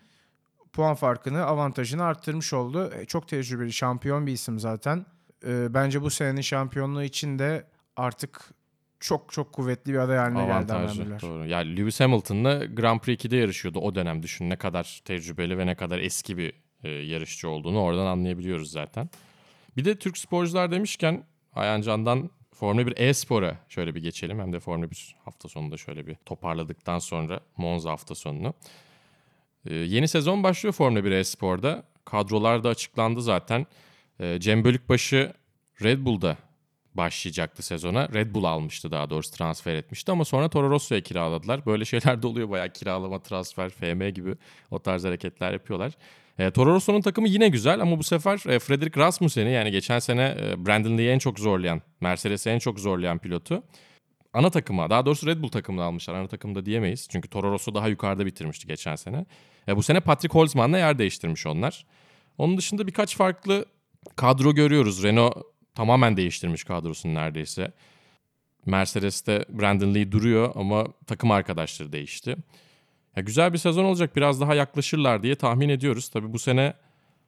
Puan 0.77 0.95
farkını, 0.95 1.45
avantajını 1.45 2.03
arttırmış 2.03 2.53
oldu. 2.53 2.91
E, 2.99 3.05
Çok 3.05 3.27
tecrübeli, 3.27 3.73
şampiyon 3.73 4.27
bir 4.27 4.31
isim 4.31 4.59
zaten. 4.59 5.05
E, 5.47 5.73
bence 5.73 6.01
bu 6.01 6.09
senenin 6.09 6.41
şampiyonluğu 6.41 7.03
için 7.03 7.39
de 7.39 7.67
artık 7.95 8.41
çok 8.99 9.31
çok 9.33 9.53
kuvvetli 9.53 9.93
bir 9.93 9.97
aday 9.97 10.17
haline 10.17 10.39
geldi 10.39 10.73
Avantajlı. 10.73 11.03
Müller. 11.03 11.21
Doğru. 11.21 11.45
Ya 11.45 11.57
Lewis 11.57 11.99
Hamilton'la 11.99 12.65
Grand 12.65 12.99
Prix 12.99 13.25
2'de 13.25 13.37
yarışıyordu 13.37 13.79
o 13.79 13.95
dönem. 13.95 14.23
Düşün 14.23 14.49
ne 14.49 14.55
kadar 14.55 15.01
tecrübeli 15.05 15.57
ve 15.57 15.65
ne 15.65 15.75
kadar 15.75 15.99
eski 15.99 16.37
bir 16.37 16.53
e, 16.83 16.89
yarışçı 16.89 17.49
olduğunu 17.49 17.81
oradan 17.81 18.05
anlayabiliyoruz 18.05 18.71
zaten. 18.71 19.09
Bir 19.77 19.85
de 19.85 19.95
Türk 19.95 20.17
sporcular 20.17 20.71
demişken 20.71 21.23
Ayancan'dan 21.53 22.29
Formula 22.53 22.87
1 22.87 22.97
e-spora 22.97 23.57
şöyle 23.69 23.95
bir 23.95 24.03
geçelim. 24.03 24.39
Hem 24.39 24.53
de 24.53 24.59
Formula 24.59 24.91
1 24.91 25.15
hafta 25.25 25.49
sonunda 25.49 25.77
şöyle 25.77 26.07
bir 26.07 26.15
toparladıktan 26.15 26.99
sonra 26.99 27.39
Monza 27.57 27.91
hafta 27.91 28.15
sonunu. 28.15 28.53
E, 29.67 29.75
yeni 29.75 30.07
sezon 30.07 30.43
başlıyor 30.43 30.73
Formula 30.73 31.03
1 31.03 31.11
e-sporda. 31.11 31.83
Kadrolar 32.05 32.63
da 32.63 32.69
açıklandı 32.69 33.21
zaten. 33.21 33.65
E, 34.19 34.39
Cem 34.39 34.63
Bölükbaşı 34.63 35.33
Red 35.83 36.05
Bull'da 36.05 36.37
başlayacaktı 36.93 37.63
sezona. 37.63 38.09
Red 38.13 38.33
Bull 38.33 38.43
almıştı 38.43 38.91
daha 38.91 39.09
doğrusu 39.09 39.31
transfer 39.31 39.75
etmişti 39.75 40.11
ama 40.11 40.25
sonra 40.25 40.49
Toro 40.49 40.69
Rosso'ya 40.69 41.01
kiraladılar. 41.01 41.65
Böyle 41.65 41.85
şeyler 41.85 42.21
de 42.21 42.27
oluyor 42.27 42.49
bayağı 42.49 42.69
kiralama, 42.69 43.21
transfer, 43.21 43.69
FM 43.69 44.09
gibi 44.09 44.35
o 44.71 44.79
tarz 44.79 45.03
hareketler 45.03 45.53
yapıyorlar. 45.53 45.93
E, 46.39 46.51
Toro 46.51 46.73
Rosso'nun 46.73 47.01
takımı 47.01 47.27
yine 47.27 47.47
güzel 47.49 47.81
ama 47.81 47.99
bu 47.99 48.03
sefer 48.03 48.49
e, 48.49 48.59
Frederick 48.59 48.99
Rasmussen'i 49.01 49.51
yani 49.51 49.71
geçen 49.71 49.99
sene 49.99 50.37
e, 50.41 50.65
Brandon 50.65 50.97
Lee'yi 50.97 51.09
en 51.09 51.19
çok 51.19 51.39
zorlayan, 51.39 51.81
Mercedes'i 52.01 52.49
en 52.49 52.59
çok 52.59 52.79
zorlayan 52.79 53.17
pilotu 53.17 53.63
ana 54.37 54.49
takıma 54.49 54.89
daha 54.89 55.05
doğrusu 55.05 55.27
Red 55.27 55.41
Bull 55.41 55.49
takımına 55.49 55.83
almışlar. 55.83 56.13
Ana 56.13 56.27
takımda 56.27 56.65
diyemeyiz. 56.65 57.07
Çünkü 57.11 57.29
Toro 57.29 57.51
Rosso 57.51 57.75
daha 57.75 57.87
yukarıda 57.87 58.25
bitirmişti 58.25 58.67
geçen 58.67 58.95
sene. 58.95 59.25
E, 59.67 59.75
bu 59.75 59.83
sene 59.83 59.99
Patrick 59.99 60.33
Holzman'la 60.39 60.77
yer 60.77 60.99
değiştirmiş 60.99 61.45
onlar. 61.45 61.85
Onun 62.37 62.57
dışında 62.57 62.87
birkaç 62.87 63.17
farklı 63.17 63.65
kadro 64.15 64.55
görüyoruz. 64.55 65.03
Renault 65.03 65.37
tamamen 65.75 66.17
değiştirmiş 66.17 66.63
kadrosunu 66.63 67.13
neredeyse. 67.13 67.71
Mercedes'te 68.65 69.45
Brandon 69.49 69.95
Lee 69.95 70.11
duruyor 70.11 70.51
ama 70.55 70.85
takım 71.07 71.31
arkadaşları 71.31 71.91
değişti. 71.91 72.35
Ya 73.15 73.23
güzel 73.23 73.53
bir 73.53 73.57
sezon 73.57 73.85
olacak. 73.85 74.15
Biraz 74.15 74.41
daha 74.41 74.55
yaklaşırlar 74.55 75.23
diye 75.23 75.35
tahmin 75.35 75.69
ediyoruz. 75.69 76.09
Tabii 76.09 76.33
bu 76.33 76.39
sene 76.39 76.73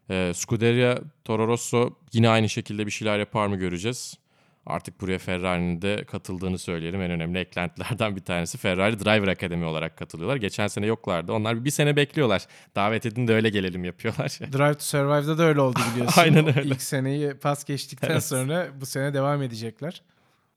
e, 0.10 0.32
Scuderia 0.36 1.00
Toro 1.26 1.48
Rosso 1.48 1.90
yine 2.14 2.30
aynı 2.30 2.50
şekilde 2.50 2.86
bir 2.86 2.92
şeyler 2.92 3.20
yapar 3.20 3.48
mı 3.48 3.56
göreceğiz. 3.56 4.18
Artık 4.70 5.02
buraya 5.02 5.18
Ferrari'nin 5.18 5.82
de 5.82 6.04
katıldığını 6.04 6.58
söyleyelim. 6.58 7.02
En 7.02 7.12
önemli 7.12 7.40
eklentilerden 7.40 8.16
bir 8.16 8.22
tanesi 8.22 8.58
Ferrari 8.58 9.00
Driver 9.00 9.28
Academy 9.28 9.66
olarak 9.66 9.98
katılıyorlar. 9.98 10.36
Geçen 10.36 10.68
sene 10.68 10.86
yoklardı. 10.86 11.34
Onlar 11.34 11.66
bir 11.66 11.70
sene 11.72 11.96
bekliyorlar. 11.96 12.46
Davet 12.76 13.06
edin 13.06 13.28
de 13.28 13.34
öyle 13.34 13.50
gelelim 13.50 13.84
yapıyorlar. 13.84 14.28
Drive 14.54 14.74
to 14.74 14.80
Survive'da 14.80 15.38
da 15.38 15.44
öyle 15.44 15.62
oldu 15.62 15.80
biliyorsun. 15.94 16.22
Aynen 16.22 16.48
öyle. 16.58 16.70
İlk 16.70 16.82
seneyi 16.82 17.34
pas 17.34 17.64
geçtikten 17.66 18.10
Evet. 18.12 18.24
sonra 18.24 18.68
bu 18.82 18.86
sene 18.86 19.14
devam 19.14 19.42
edecekler. 19.42 20.02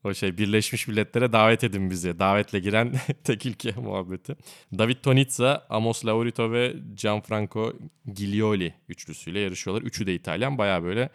O 0.03 0.13
şey 0.13 0.37
Birleşmiş 0.37 0.87
Milletler'e 0.87 1.33
davet 1.33 1.63
edin 1.63 1.89
bizi. 1.89 2.19
Davetle 2.19 2.59
giren 2.59 2.93
tek 3.23 3.45
ülke 3.45 3.71
muhabbeti. 3.71 4.35
David 4.77 4.97
Tonizza, 4.97 5.65
Amos 5.69 6.05
Laurito 6.05 6.51
ve 6.51 6.73
Gianfranco 7.01 7.73
Giglioli 8.13 8.73
üçlüsüyle 8.89 9.39
yarışıyorlar. 9.39 9.83
Üçü 9.83 10.07
de 10.07 10.13
İtalyan. 10.13 10.57
Baya 10.57 10.83
böyle 10.83 11.09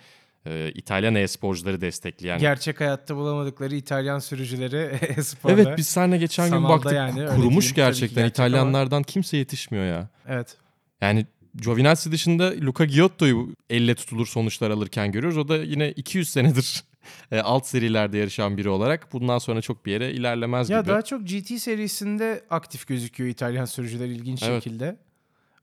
e, 0.46 0.70
İtalyan 0.74 1.14
e-sporcuları 1.14 1.80
destekleyen. 1.80 2.38
Gerçek 2.38 2.80
hayatta 2.80 3.16
bulamadıkları 3.16 3.74
İtalyan 3.74 4.18
sürücüleri 4.18 4.76
e-sporda. 5.16 5.52
Evet 5.54 5.68
biz 5.76 5.86
seninle 5.86 6.18
geçen 6.18 6.50
gün 6.50 6.64
baktık. 6.64 6.92
yani, 6.92 7.26
kurumuş 7.26 7.74
gerçekten. 7.74 8.08
gerçek 8.08 8.18
ama- 8.18 8.26
İtalyanlardan 8.26 9.02
kimse 9.02 9.36
yetişmiyor 9.36 9.84
ya. 9.84 10.08
Evet. 10.28 10.56
Yani 11.00 11.26
Giovinazzi 11.54 12.12
dışında 12.12 12.52
Luca 12.60 12.84
Giotto'yu 12.84 13.54
elle 13.70 13.94
tutulur 13.94 14.26
sonuçlar 14.26 14.70
alırken 14.70 15.12
görüyoruz. 15.12 15.38
O 15.38 15.48
da 15.48 15.56
yine 15.56 15.90
200 15.90 16.30
senedir 16.30 16.84
e, 17.32 17.40
alt 17.40 17.66
serilerde 17.66 18.18
yarışan 18.18 18.56
biri 18.56 18.68
olarak 18.68 19.12
bundan 19.12 19.38
sonra 19.38 19.60
çok 19.60 19.86
bir 19.86 19.92
yere 19.92 20.12
ilerlemez 20.12 20.70
Ya 20.70 20.80
gibi. 20.80 20.88
daha 20.90 21.02
çok 21.02 21.28
GT 21.28 21.58
serisinde 21.60 22.44
aktif 22.50 22.86
gözüküyor 22.86 23.30
İtalyan 23.30 23.64
sürücüler 23.64 24.06
ilginç 24.06 24.42
Evet. 24.42 24.62
şekilde. 24.64 24.96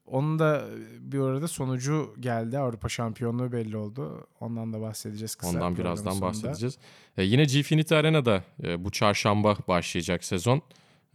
Onun 0.06 0.40
da 0.40 0.66
bir 1.00 1.20
arada 1.20 1.48
sonucu 1.48 2.16
geldi. 2.20 2.58
Avrupa 2.58 2.90
şampiyonluğu 2.90 3.52
belli 3.52 3.78
oldu. 3.78 4.28
Ondan 4.40 4.74
da 4.74 4.82
bahsedeceğiz 4.82 5.36
kısa. 5.36 5.52
Ondan 5.52 5.78
birazdan 5.78 6.12
sonunda. 6.12 6.26
bahsedeceğiz. 6.26 6.78
E, 7.18 7.24
yine 7.24 7.44
Gfinity 7.44 7.96
Arena'da 7.96 8.44
e, 8.64 8.86
bu 8.86 8.92
çarşamba 8.92 9.58
başlayacak 9.68 10.24
sezon. 10.24 10.62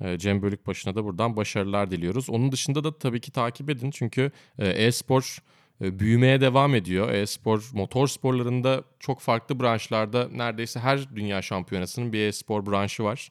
E, 0.00 0.18
Cem 0.18 0.42
Bölükbaşı'na 0.42 0.94
da 0.94 1.04
buradan 1.04 1.36
başarılar 1.36 1.90
diliyoruz. 1.90 2.30
Onun 2.30 2.52
dışında 2.52 2.84
da 2.84 2.98
tabii 2.98 3.20
ki 3.20 3.32
takip 3.32 3.70
edin. 3.70 3.90
Çünkü 3.90 4.30
e, 4.58 4.68
e-spor 4.68 5.38
e, 5.82 5.98
büyümeye 5.98 6.40
devam 6.40 6.74
ediyor. 6.74 7.08
E-spor, 7.12 7.70
motor 7.72 8.08
sporlarında 8.08 8.84
çok 8.98 9.20
farklı 9.20 9.60
branşlarda 9.60 10.28
neredeyse 10.28 10.80
her 10.80 11.16
dünya 11.16 11.42
şampiyonasının 11.42 12.12
bir 12.12 12.18
e-spor 12.18 12.66
branşı 12.66 13.04
var. 13.04 13.30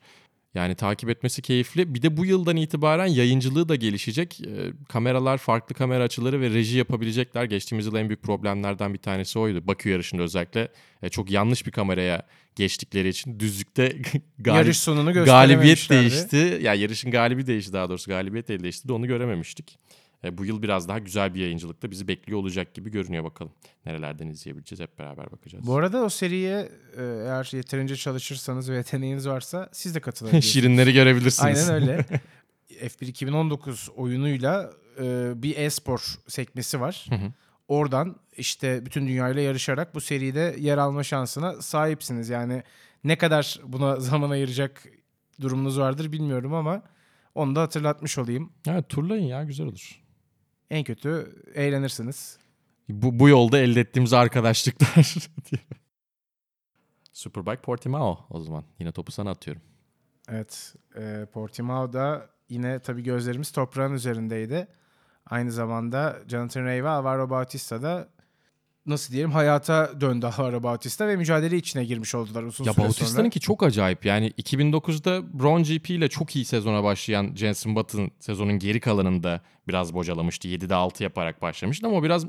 Yani 0.53 0.75
takip 0.75 1.09
etmesi 1.09 1.41
keyifli. 1.41 1.93
Bir 1.93 2.01
de 2.01 2.17
bu 2.17 2.25
yıldan 2.25 2.55
itibaren 2.57 3.05
yayıncılığı 3.05 3.69
da 3.69 3.75
gelişecek. 3.75 4.41
E, 4.41 4.71
kameralar, 4.89 5.37
farklı 5.37 5.75
kamera 5.75 6.03
açıları 6.03 6.41
ve 6.41 6.49
reji 6.49 6.77
yapabilecekler. 6.77 7.43
Geçtiğimiz 7.43 7.85
yıl 7.85 7.95
en 7.95 8.09
büyük 8.09 8.23
problemlerden 8.23 8.93
bir 8.93 8.99
tanesi 8.99 9.39
oydu. 9.39 9.67
Bakü 9.67 9.89
yarışında 9.89 10.23
özellikle 10.23 10.67
e, 11.03 11.09
çok 11.09 11.31
yanlış 11.31 11.65
bir 11.65 11.71
kameraya 11.71 12.27
geçtikleri 12.55 13.07
için 13.07 13.39
düzlükte 13.39 13.87
galip, 14.39 14.65
Yarış 14.65 14.77
sonunu 14.77 15.13
galibiyet 15.13 15.89
değişti. 15.89 16.59
Ya 16.61 16.73
yarışın 16.73 17.11
galibi 17.11 17.47
değişti 17.47 17.73
daha 17.73 17.89
doğrusu. 17.89 18.11
Galibiyet 18.11 18.47
değişti 18.47 18.87
de 18.87 18.93
onu 18.93 19.07
görememiştik. 19.07 19.79
E, 20.23 20.37
bu 20.37 20.45
yıl 20.45 20.61
biraz 20.61 20.87
daha 20.87 20.99
güzel 20.99 21.33
bir 21.33 21.39
yayıncılıkta 21.39 21.91
bizi 21.91 22.07
bekliyor 22.07 22.39
olacak 22.39 22.73
gibi 22.73 22.91
görünüyor 22.91 23.23
bakalım. 23.23 23.51
Nerelerden 23.85 24.27
izleyebileceğiz 24.27 24.79
hep 24.79 24.99
beraber 24.99 25.31
bakacağız. 25.31 25.67
Bu 25.67 25.75
arada 25.75 26.03
o 26.03 26.09
seriye 26.09 26.71
e, 26.97 27.03
eğer 27.03 27.49
yeterince 27.53 27.95
çalışırsanız 27.95 28.69
ve 28.69 28.75
yeteneğiniz 28.75 29.27
varsa 29.27 29.69
siz 29.71 29.95
de 29.95 29.99
katılabilirsiniz. 30.01 30.53
Şirinleri 30.53 30.93
görebilirsiniz. 30.93 31.69
Aynen 31.69 31.81
öyle. 31.81 32.05
F1 32.69 33.05
2019 33.05 33.89
oyunuyla 33.95 34.71
e, 35.01 35.31
bir 35.43 35.57
e-spor 35.57 36.15
sekmesi 36.27 36.81
var. 36.81 37.05
Hı 37.09 37.15
hı. 37.15 37.33
Oradan 37.67 38.15
işte 38.37 38.85
bütün 38.85 39.07
dünyayla 39.07 39.41
yarışarak 39.41 39.95
bu 39.95 40.01
seride 40.01 40.55
yer 40.59 40.77
alma 40.77 41.03
şansına 41.03 41.61
sahipsiniz. 41.61 42.29
Yani 42.29 42.63
ne 43.03 43.17
kadar 43.17 43.59
buna 43.63 43.95
zaman 43.99 44.29
ayıracak 44.29 44.83
durumunuz 45.41 45.79
vardır 45.79 46.11
bilmiyorum 46.11 46.53
ama 46.53 46.81
onu 47.35 47.55
da 47.55 47.61
hatırlatmış 47.61 48.17
olayım. 48.17 48.51
Evet 48.67 48.89
turlayın 48.89 49.25
ya 49.25 49.43
güzel 49.43 49.67
olur. 49.67 50.01
En 50.69 50.83
kötü 50.83 51.35
eğlenirsiniz. 51.53 52.39
Bu, 52.89 53.19
bu 53.19 53.29
yolda 53.29 53.59
elde 53.59 53.79
ettiğimiz 53.79 54.13
arkadaşlıklar. 54.13 55.15
diye. 55.51 55.61
Superbike 57.13 57.61
Portimao 57.61 58.25
o 58.29 58.39
zaman. 58.39 58.63
Yine 58.79 58.91
topu 58.91 59.11
sana 59.11 59.31
atıyorum. 59.31 59.61
Evet, 60.29 60.75
e, 60.95 61.25
Portimao'da 61.33 62.29
yine 62.49 62.79
tabii 62.79 63.03
gözlerimiz 63.03 63.51
toprağın 63.51 63.93
üzerindeydi. 63.93 64.67
Aynı 65.25 65.51
zamanda 65.51 66.19
Jonathan 66.27 66.63
Ray 66.63 66.83
ve 66.83 66.89
Alvaro 66.89 67.29
Bautista 67.29 67.81
da 67.81 68.09
nasıl 68.89 69.13
diyelim 69.13 69.31
hayata 69.31 70.01
döndü 70.01 70.25
Alvaro 70.25 70.63
Bautista 70.63 71.07
ve 71.07 71.15
mücadele 71.15 71.57
içine 71.57 71.85
girmiş 71.85 72.15
oldular 72.15 72.43
uzun 72.43 72.65
Ya 72.65 72.73
süre 72.73 72.83
Bautista'nın 72.83 73.09
sonra. 73.15 73.29
ki 73.29 73.39
çok 73.39 73.63
acayip. 73.63 74.05
Yani 74.05 74.31
2009'da 74.31 75.39
Brown 75.39 75.73
GP 75.73 75.89
ile 75.89 76.07
çok 76.07 76.35
iyi 76.35 76.45
sezona 76.45 76.83
başlayan 76.83 77.35
Jenson 77.35 77.75
Button 77.75 78.11
sezonun 78.19 78.59
geri 78.59 78.79
kalanında 78.79 79.41
biraz 79.67 79.93
bocalamıştı. 79.93 80.47
7'de 80.47 80.75
6 80.75 81.03
yaparak 81.03 81.41
başlamıştı 81.41 81.87
ama 81.87 82.03
biraz 82.03 82.25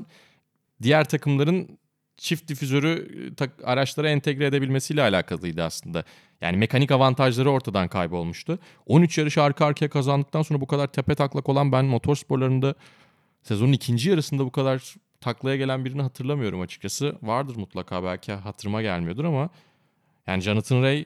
diğer 0.81 1.03
takımların 1.09 1.77
çift 2.17 2.47
difüzörü 2.47 3.07
e, 3.41 3.65
araçlara 3.65 4.09
entegre 4.09 4.45
edebilmesiyle 4.45 5.01
alakalıydı 5.01 5.63
aslında. 5.63 6.03
Yani 6.41 6.57
mekanik 6.57 6.91
avantajları 6.91 7.51
ortadan 7.51 7.87
kaybolmuştu. 7.87 8.59
13 8.85 9.17
yarışı 9.17 9.41
arka 9.43 9.65
arkaya 9.65 9.89
kazandıktan 9.89 10.41
sonra 10.41 10.61
bu 10.61 10.67
kadar 10.67 10.87
tepe 10.87 11.15
taklak 11.15 11.49
olan 11.49 11.71
ben 11.71 11.85
motorsporlarında 11.85 12.75
sezonun 13.43 13.71
ikinci 13.71 14.09
yarısında 14.09 14.45
bu 14.45 14.51
kadar 14.51 14.95
taklaya 15.21 15.55
gelen 15.55 15.85
birini 15.85 16.01
hatırlamıyorum 16.01 16.61
açıkçası. 16.61 17.15
Vardır 17.21 17.55
mutlaka 17.55 18.03
belki 18.03 18.31
hatırıma 18.33 18.81
gelmiyordur 18.81 19.25
ama 19.25 19.49
yani 20.27 20.41
Jonathan 20.41 20.81
Ray 20.81 21.05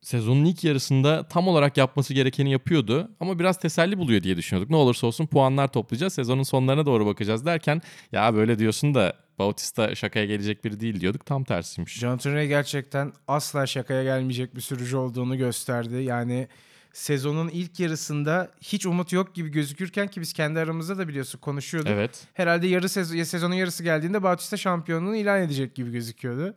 sezonun 0.00 0.44
ilk 0.44 0.64
yarısında 0.64 1.28
tam 1.28 1.48
olarak 1.48 1.76
yapması 1.76 2.14
gerekeni 2.14 2.52
yapıyordu 2.52 3.10
ama 3.20 3.38
biraz 3.38 3.60
teselli 3.60 3.98
buluyor 3.98 4.22
diye 4.22 4.36
düşünüyorduk. 4.36 4.70
Ne 4.70 4.76
olursa 4.76 5.06
olsun 5.06 5.26
puanlar 5.26 5.68
toplayacağız. 5.68 6.12
Sezonun 6.12 6.42
sonlarına 6.42 6.86
doğru 6.86 7.06
bakacağız 7.06 7.46
derken 7.46 7.82
ya 8.12 8.34
böyle 8.34 8.58
diyorsun 8.58 8.94
da 8.94 9.16
Bautista 9.38 9.94
şakaya 9.94 10.26
gelecek 10.26 10.64
biri 10.64 10.80
değil 10.80 11.00
diyorduk. 11.00 11.26
Tam 11.26 11.44
tersiymiş. 11.44 11.98
Jonathan 11.98 12.32
Ray 12.32 12.48
gerçekten 12.48 13.12
asla 13.28 13.66
şakaya 13.66 14.02
gelmeyecek 14.02 14.56
bir 14.56 14.60
sürücü 14.60 14.96
olduğunu 14.96 15.38
gösterdi. 15.38 15.94
Yani 15.94 16.48
sezonun 16.96 17.48
ilk 17.48 17.80
yarısında 17.80 18.50
hiç 18.60 18.86
umut 18.86 19.12
yok 19.12 19.34
gibi 19.34 19.48
gözükürken 19.48 20.08
ki 20.08 20.20
biz 20.20 20.32
kendi 20.32 20.60
aramızda 20.60 20.98
da 20.98 21.08
biliyorsun 21.08 21.38
konuşuyorduk. 21.38 21.90
Evet. 21.90 22.26
Herhalde 22.34 22.66
yarı 22.66 22.88
sezon, 22.88 23.22
sezonun 23.22 23.54
yarısı 23.54 23.82
geldiğinde 23.82 24.22
Bautista 24.22 24.56
şampiyonluğunu 24.56 25.16
ilan 25.16 25.42
edecek 25.42 25.74
gibi 25.74 25.92
gözüküyordu. 25.92 26.54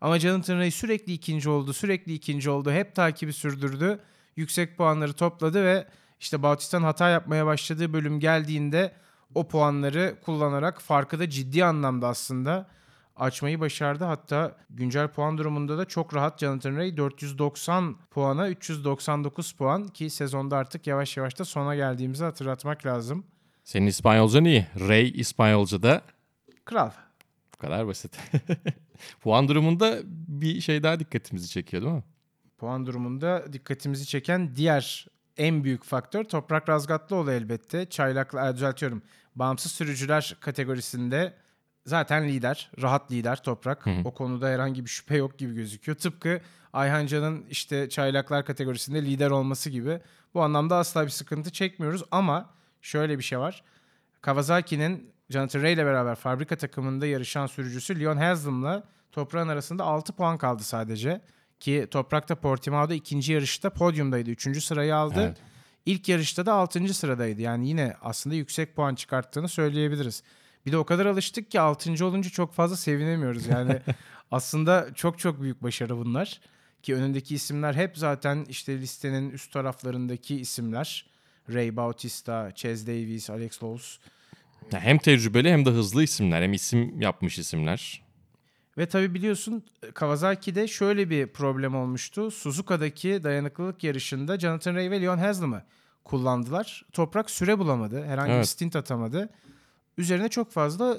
Ama 0.00 0.18
Jonathan 0.18 0.58
Ray 0.58 0.70
sürekli 0.70 1.12
ikinci 1.12 1.48
oldu, 1.48 1.72
sürekli 1.72 2.14
ikinci 2.14 2.50
oldu. 2.50 2.72
Hep 2.72 2.94
takibi 2.94 3.32
sürdürdü. 3.32 3.98
Yüksek 4.36 4.76
puanları 4.76 5.12
topladı 5.12 5.64
ve 5.64 5.86
işte 6.20 6.42
Bautista'nın 6.42 6.84
hata 6.84 7.08
yapmaya 7.08 7.46
başladığı 7.46 7.92
bölüm 7.92 8.20
geldiğinde 8.20 8.92
o 9.34 9.48
puanları 9.48 10.16
kullanarak 10.24 10.82
farkı 10.82 11.18
da 11.18 11.30
ciddi 11.30 11.64
anlamda 11.64 12.08
aslında 12.08 12.68
açmayı 13.18 13.60
başardı. 13.60 14.04
Hatta 14.04 14.56
güncel 14.70 15.08
puan 15.08 15.38
durumunda 15.38 15.78
da 15.78 15.84
çok 15.84 16.14
rahat 16.14 16.40
Jonathan 16.40 16.76
Ray 16.76 16.96
490 16.96 17.96
puana 18.10 18.48
399 18.48 19.52
puan 19.52 19.88
ki 19.88 20.10
sezonda 20.10 20.56
artık 20.56 20.86
yavaş 20.86 21.16
yavaş 21.16 21.38
da 21.38 21.44
sona 21.44 21.74
geldiğimizi 21.74 22.24
hatırlatmak 22.24 22.86
lazım. 22.86 23.24
Senin 23.64 23.86
İspanyolcan 23.86 24.44
iyi. 24.44 24.66
Ray 24.88 25.12
İspanyolca'da 25.14 26.02
Kral. 26.64 26.90
bu 27.54 27.58
kadar 27.58 27.86
basit. 27.86 28.18
Puan 29.20 29.48
durumunda 29.48 29.98
bir 30.04 30.60
şey 30.60 30.82
daha 30.82 31.00
dikkatimizi 31.00 31.48
çekiyor 31.48 31.82
değil 31.82 31.94
mi? 31.94 32.04
Puan 32.58 32.86
durumunda 32.86 33.52
dikkatimizi 33.52 34.06
çeken 34.06 34.56
diğer 34.56 35.06
en 35.36 35.64
büyük 35.64 35.84
faktör 35.84 36.24
Toprak 36.24 36.68
Razgatlıoğlu 36.68 37.32
elbette. 37.32 37.86
Çaylaklı, 37.86 38.54
düzeltiyorum. 38.54 39.02
Bağımsız 39.36 39.72
sürücüler 39.72 40.36
kategorisinde 40.40 41.34
zaten 41.88 42.28
lider. 42.28 42.70
Rahat 42.82 43.12
lider 43.12 43.42
Toprak. 43.42 43.86
Hı 43.86 43.90
hı. 43.90 44.00
O 44.04 44.14
konuda 44.14 44.48
herhangi 44.48 44.84
bir 44.84 44.90
şüphe 44.90 45.16
yok 45.16 45.38
gibi 45.38 45.54
gözüküyor. 45.54 45.98
Tıpkı 45.98 46.40
Ayhan 46.72 47.06
Can'ın 47.06 47.44
işte 47.50 47.88
çaylaklar 47.88 48.44
kategorisinde 48.44 49.02
lider 49.02 49.30
olması 49.30 49.70
gibi. 49.70 50.00
Bu 50.34 50.42
anlamda 50.42 50.76
asla 50.76 51.04
bir 51.04 51.10
sıkıntı 51.10 51.50
çekmiyoruz 51.50 52.02
ama 52.10 52.50
şöyle 52.82 53.18
bir 53.18 53.22
şey 53.22 53.38
var. 53.38 53.62
Kawasaki'nin 54.20 55.10
Jonathan 55.30 55.62
Ray 55.62 55.72
ile 55.72 55.86
beraber 55.86 56.14
fabrika 56.14 56.56
takımında 56.56 57.06
yarışan 57.06 57.46
sürücüsü 57.46 58.00
Leon 58.00 58.16
Haslam'la 58.16 58.82
Toprak'ın 59.12 59.48
arasında 59.48 59.84
6 59.84 60.12
puan 60.12 60.38
kaldı 60.38 60.62
sadece. 60.62 61.20
Ki 61.60 61.86
Toprak 61.90 62.28
da 62.28 62.34
Portimao'da 62.34 62.94
ikinci 62.94 63.32
yarışta 63.32 63.70
podyumdaydı. 63.70 64.30
Üçüncü 64.30 64.60
sırayı 64.60 64.96
aldı. 64.96 65.20
Evet. 65.20 65.36
İlk 65.86 66.08
yarışta 66.08 66.46
da 66.46 66.52
altıncı 66.52 66.94
sıradaydı. 66.94 67.40
Yani 67.40 67.68
yine 67.68 67.96
aslında 68.02 68.36
yüksek 68.36 68.76
puan 68.76 68.94
çıkarttığını 68.94 69.48
söyleyebiliriz. 69.48 70.22
Bir 70.68 70.72
de 70.72 70.76
o 70.78 70.84
kadar 70.84 71.06
alıştık 71.06 71.50
ki 71.50 71.60
altıncı 71.60 72.06
olunca 72.06 72.30
çok 72.30 72.54
fazla 72.54 72.76
sevinemiyoruz. 72.76 73.46
Yani 73.46 73.78
aslında 74.30 74.88
çok 74.94 75.18
çok 75.18 75.42
büyük 75.42 75.62
başarı 75.62 75.96
bunlar. 75.96 76.40
Ki 76.82 76.94
önündeki 76.94 77.34
isimler 77.34 77.74
hep 77.74 77.98
zaten 77.98 78.46
işte 78.48 78.78
listenin 78.78 79.30
üst 79.30 79.52
taraflarındaki 79.52 80.36
isimler. 80.40 81.06
Ray 81.54 81.76
Bautista, 81.76 82.52
Chaz 82.54 82.86
Davies, 82.86 83.30
Alex 83.30 83.62
Lowes. 83.62 83.98
Ya 84.72 84.80
hem 84.80 84.98
tecrübeli 84.98 85.50
hem 85.50 85.64
de 85.64 85.70
hızlı 85.70 86.02
isimler. 86.02 86.42
Hem 86.42 86.52
isim 86.52 87.00
yapmış 87.00 87.38
isimler. 87.38 88.02
Ve 88.78 88.86
tabii 88.86 89.14
biliyorsun 89.14 89.64
Kawasaki'de 89.94 90.68
şöyle 90.68 91.10
bir 91.10 91.26
problem 91.26 91.74
olmuştu. 91.74 92.30
Suzuka'daki 92.30 93.24
dayanıklılık 93.24 93.84
yarışında 93.84 94.38
Jonathan 94.38 94.74
Ray 94.74 94.90
ve 94.90 95.02
Leon 95.02 95.18
Haslam'ı 95.18 95.62
kullandılar. 96.04 96.84
Toprak 96.92 97.30
süre 97.30 97.58
bulamadı. 97.58 98.04
Herhangi 98.04 98.30
bir 98.30 98.36
Evet. 98.36 98.48
stint 98.48 98.76
atamadı. 98.76 99.30
Üzerine 99.98 100.28
çok 100.28 100.52
fazla 100.52 100.96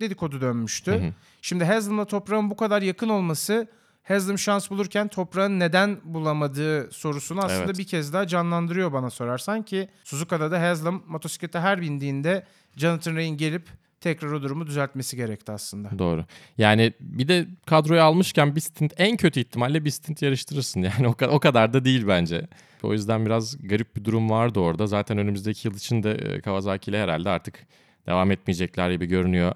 dedikodu 0.00 0.40
dönmüştü. 0.40 0.92
Hı 0.92 0.96
hı. 0.96 1.12
Şimdi 1.42 1.64
Haslam'la 1.64 2.04
Toprak'ın 2.04 2.50
bu 2.50 2.56
kadar 2.56 2.82
yakın 2.82 3.08
olması 3.08 3.66
Haslam 4.02 4.38
şans 4.38 4.70
bulurken 4.70 5.08
Toprak'ın 5.08 5.60
neden 5.60 5.96
bulamadığı 6.04 6.90
sorusunu 6.92 7.40
aslında 7.40 7.64
Evet. 7.64 7.78
bir 7.78 7.84
kez 7.86 8.12
daha 8.12 8.26
canlandırıyor 8.26 8.92
bana 8.92 9.10
sorarsan 9.10 9.62
ki 9.62 9.88
Suzuka'da 10.04 10.50
da 10.50 10.62
Haslam 10.62 11.02
motosiklete 11.06 11.58
her 11.60 11.80
bindiğinde 11.80 12.44
Jonathan 12.76 13.16
Ray'in 13.16 13.36
gelip 13.36 13.68
tekrar 14.00 14.32
o 14.32 14.42
durumu 14.42 14.66
düzeltmesi 14.66 15.16
gerekti 15.16 15.52
aslında. 15.52 15.98
Doğru. 15.98 16.24
Yani 16.58 16.92
bir 17.00 17.28
de 17.28 17.46
kadroya 17.66 18.04
almışken 18.04 18.56
bir 18.56 18.60
stint 18.60 18.92
en 18.96 19.16
kötü 19.16 19.40
ihtimalle 19.40 19.84
bir 19.84 19.90
stint 19.90 20.22
yarıştırırsın. 20.22 20.82
Yani 20.98 21.08
o, 21.08 21.10
ka- 21.12 21.28
o 21.28 21.40
kadar 21.40 21.72
da 21.72 21.84
değil 21.84 22.04
bence. 22.08 22.46
O 22.82 22.92
yüzden 22.92 23.26
biraz 23.26 23.68
garip 23.68 23.96
bir 23.96 24.04
durum 24.04 24.30
vardı 24.30 24.60
orada. 24.60 24.86
Zaten 24.86 25.18
önümüzdeki 25.18 25.68
yıl 25.68 25.74
için 25.74 26.02
de 26.02 26.12
e, 26.12 26.40
Kawasaki 26.40 26.90
ile 26.90 27.02
herhalde 27.02 27.30
artık 27.30 27.66
devam 28.06 28.30
etmeyecekler 28.30 28.90
gibi 28.90 29.06
görünüyor. 29.06 29.52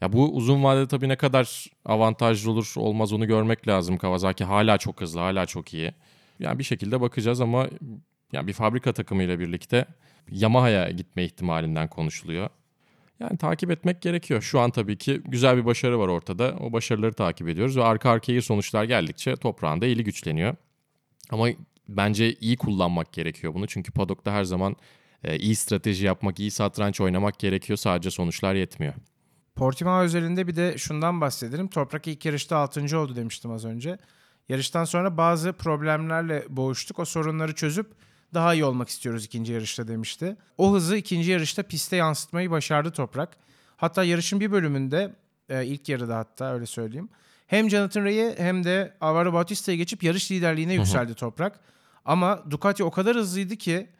Ya 0.00 0.12
bu 0.12 0.34
uzun 0.34 0.64
vadede 0.64 0.88
tabii 0.88 1.08
ne 1.08 1.16
kadar 1.16 1.66
avantajlı 1.84 2.50
olur 2.50 2.72
olmaz 2.76 3.12
onu 3.12 3.26
görmek 3.26 3.68
lazım. 3.68 3.96
Kawasaki 3.96 4.44
hala 4.44 4.78
çok 4.78 5.00
hızlı, 5.00 5.20
hala 5.20 5.46
çok 5.46 5.74
iyi. 5.74 5.92
Yani 6.38 6.58
bir 6.58 6.64
şekilde 6.64 7.00
bakacağız 7.00 7.40
ama 7.40 7.68
yani 8.32 8.46
bir 8.46 8.52
fabrika 8.52 8.92
takımıyla 8.92 9.38
birlikte 9.40 9.86
Yamaha'ya 10.30 10.90
gitme 10.90 11.24
ihtimalinden 11.24 11.88
konuşuluyor. 11.88 12.48
Yani 13.20 13.36
takip 13.36 13.70
etmek 13.70 14.02
gerekiyor. 14.02 14.42
Şu 14.42 14.60
an 14.60 14.70
tabii 14.70 14.98
ki 14.98 15.20
güzel 15.24 15.56
bir 15.56 15.64
başarı 15.64 15.98
var 15.98 16.08
ortada. 16.08 16.56
O 16.60 16.72
başarıları 16.72 17.12
takip 17.12 17.48
ediyoruz 17.48 17.76
ve 17.76 17.84
arka 17.84 18.10
arkaya 18.10 18.42
sonuçlar 18.42 18.84
geldikçe 18.84 19.36
toprağında 19.36 19.86
eli 19.86 20.04
güçleniyor. 20.04 20.56
Ama 21.30 21.48
bence 21.88 22.32
iyi 22.34 22.56
kullanmak 22.56 23.12
gerekiyor 23.12 23.54
bunu. 23.54 23.66
Çünkü 23.66 23.92
padokta 23.92 24.32
her 24.32 24.44
zaman 24.44 24.76
e, 25.26 25.38
iyi 25.38 25.56
strateji 25.56 26.06
yapmak, 26.06 26.40
iyi 26.40 26.50
satranç 26.50 27.00
oynamak 27.00 27.38
gerekiyor. 27.38 27.76
Sadece 27.76 28.10
sonuçlar 28.10 28.54
yetmiyor. 28.54 28.94
Portimao 29.56 30.02
özelinde 30.02 30.46
bir 30.46 30.56
de 30.56 30.78
şundan 30.78 31.20
bahsedelim. 31.20 31.68
Toprak 31.68 32.06
ilk 32.06 32.24
yarışta 32.24 32.56
6. 32.56 32.98
oldu 32.98 33.16
demiştim 33.16 33.50
az 33.50 33.64
önce. 33.64 33.98
Yarıştan 34.48 34.84
sonra 34.84 35.16
bazı 35.16 35.52
problemlerle 35.52 36.44
boğuştuk. 36.48 36.98
O 36.98 37.04
sorunları 37.04 37.54
çözüp 37.54 37.86
daha 38.34 38.54
iyi 38.54 38.64
olmak 38.64 38.88
istiyoruz 38.88 39.24
ikinci 39.24 39.52
yarışta 39.52 39.88
demişti. 39.88 40.36
O 40.58 40.74
hızı 40.74 40.96
ikinci 40.96 41.30
yarışta 41.30 41.62
piste 41.62 41.96
yansıtmayı 41.96 42.50
başardı 42.50 42.90
Toprak. 42.90 43.36
Hatta 43.76 44.04
yarışın 44.04 44.40
bir 44.40 44.52
bölümünde 44.52 45.14
e, 45.48 45.66
ilk 45.66 45.88
yarıda 45.88 46.16
hatta 46.16 46.54
öyle 46.54 46.66
söyleyeyim. 46.66 47.08
Hem 47.46 47.70
Jonathan 47.70 48.04
Ray'i 48.04 48.34
hem 48.38 48.64
de 48.64 48.94
Alvaro 49.00 49.32
Bautista'yı 49.32 49.78
geçip 49.78 50.02
yarış 50.02 50.30
liderliğine 50.30 50.74
yükseldi 50.74 51.14
Toprak. 51.14 51.60
Ama 52.04 52.44
Ducati 52.50 52.84
o 52.84 52.90
kadar 52.90 53.16
hızlıydı 53.16 53.56
ki 53.56 53.90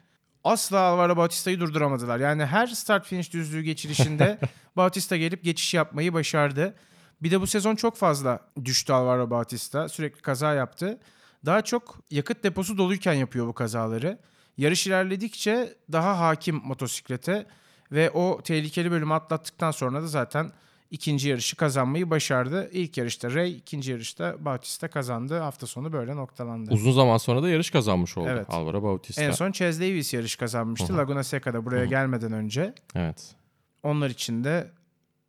asla 0.43 0.79
Alvaro 0.79 1.17
Bautista'yı 1.17 1.59
durduramadılar. 1.59 2.19
Yani 2.19 2.45
her 2.45 2.67
start 2.67 3.05
finish 3.05 3.33
düzlüğü 3.33 3.61
geçilişinde 3.61 4.39
Bautista 4.77 5.17
gelip 5.17 5.43
geçiş 5.43 5.73
yapmayı 5.73 6.13
başardı. 6.13 6.75
Bir 7.21 7.31
de 7.31 7.41
bu 7.41 7.47
sezon 7.47 7.75
çok 7.75 7.97
fazla 7.97 8.39
düştü 8.65 8.93
Alvaro 8.93 9.29
Bautista. 9.29 9.89
Sürekli 9.89 10.21
kaza 10.21 10.53
yaptı. 10.53 10.99
Daha 11.45 11.61
çok 11.61 11.99
yakıt 12.11 12.43
deposu 12.43 12.77
doluyken 12.77 13.13
yapıyor 13.13 13.47
bu 13.47 13.53
kazaları. 13.53 14.19
Yarış 14.57 14.87
ilerledikçe 14.87 15.75
daha 15.91 16.19
hakim 16.19 16.55
motosiklete 16.55 17.45
ve 17.91 18.11
o 18.11 18.41
tehlikeli 18.43 18.91
bölümü 18.91 19.13
atlattıktan 19.13 19.71
sonra 19.71 20.01
da 20.01 20.07
zaten 20.07 20.51
ikinci 20.91 21.29
yarışı 21.29 21.55
kazanmayı 21.55 22.09
başardı. 22.09 22.69
İlk 22.71 22.97
yarışta 22.97 23.33
Ray, 23.33 23.57
ikinci 23.57 23.91
yarışta 23.91 24.45
Bautista 24.45 24.87
kazandı. 24.87 25.39
Hafta 25.39 25.67
sonu 25.67 25.93
böyle 25.93 26.15
noktalandı. 26.15 26.73
Uzun 26.73 26.91
zaman 26.91 27.17
sonra 27.17 27.43
da 27.43 27.49
yarış 27.49 27.71
kazanmış 27.71 28.17
oldu 28.17 28.27
Evet. 28.31 28.49
Alvaro 28.49 28.83
Bautista. 28.83 29.23
En 29.23 29.31
son 29.31 29.51
Chaz 29.51 29.79
Davis 29.81 30.13
yarış 30.13 30.35
kazanmıştı 30.35 30.89
Hı 30.89 30.93
hı. 30.93 30.97
Laguna 30.97 31.23
Seca'da 31.23 31.65
buraya 31.65 31.85
gelmeden 31.85 32.31
önce. 32.31 32.73
Evet. 32.95 33.35
Onlar 33.83 34.09
için 34.09 34.43
de 34.43 34.71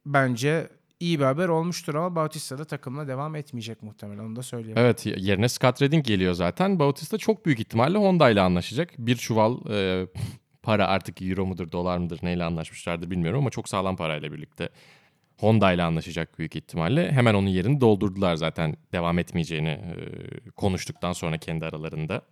bence 0.06 0.68
iyi 1.00 1.18
bir 1.18 1.24
haber 1.24 1.48
olmuştur 1.48 1.94
ama 1.94 2.16
Bautista 2.16 2.58
da 2.58 2.64
takımla 2.64 3.08
devam 3.08 3.34
etmeyecek 3.34 3.82
muhtemelen 3.82 4.24
onu 4.24 4.36
da 4.36 4.42
söyleyeyim. 4.42 4.78
Evet 4.78 5.06
yerine 5.06 5.48
Scott 5.48 5.82
Redding 5.82 6.04
geliyor 6.06 6.34
zaten. 6.34 6.78
Bautista 6.78 7.18
çok 7.18 7.46
büyük 7.46 7.60
ihtimalle 7.60 7.98
Honda 7.98 8.30
ile 8.30 8.40
anlaşacak. 8.40 8.90
Bir 8.98 9.16
çuval 9.16 9.70
e, 9.70 10.06
para 10.62 10.86
artık 10.86 11.22
euro 11.22 11.46
mudur 11.46 11.72
dolar 11.72 11.98
mıdır 11.98 12.20
neyle 12.22 12.44
anlaşmışlardı 12.44 13.10
bilmiyorum 13.10 13.40
ama 13.40 13.50
çok 13.50 13.68
sağlam 13.68 13.96
parayla 13.96 14.32
birlikte 14.32 14.68
Honda 15.38 15.72
ile 15.72 15.82
anlaşacak 15.82 16.38
büyük 16.38 16.56
ihtimalle. 16.56 17.12
Hemen 17.12 17.34
onun 17.34 17.46
yerini 17.46 17.80
doldurdular 17.80 18.36
zaten 18.36 18.76
devam 18.92 19.18
etmeyeceğini 19.18 19.68
e, 19.68 20.50
konuştuktan 20.50 21.12
sonra 21.12 21.38
kendi 21.38 21.66
aralarında. 21.66 22.22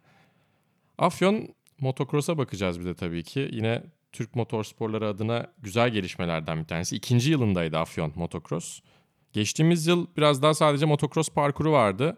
Afyon 0.98 1.48
motocross'a 1.80 2.38
bakacağız 2.38 2.80
bir 2.80 2.84
de 2.84 2.94
tabii 2.94 3.22
ki. 3.22 3.48
Yine 3.52 3.82
Türk 4.12 4.34
motorsporları 4.34 5.08
adına 5.08 5.46
güzel 5.58 5.90
gelişmelerden 5.90 6.58
bir 6.58 6.64
tanesi. 6.64 6.96
İkinci 6.96 7.30
yılındaydı 7.30 7.78
Afyon 7.78 8.12
motocross. 8.14 8.80
Geçtiğimiz 9.32 9.86
yıl 9.86 10.06
biraz 10.16 10.42
daha 10.42 10.54
sadece 10.54 10.86
motocross 10.86 11.30
parkuru 11.30 11.72
vardı. 11.72 12.16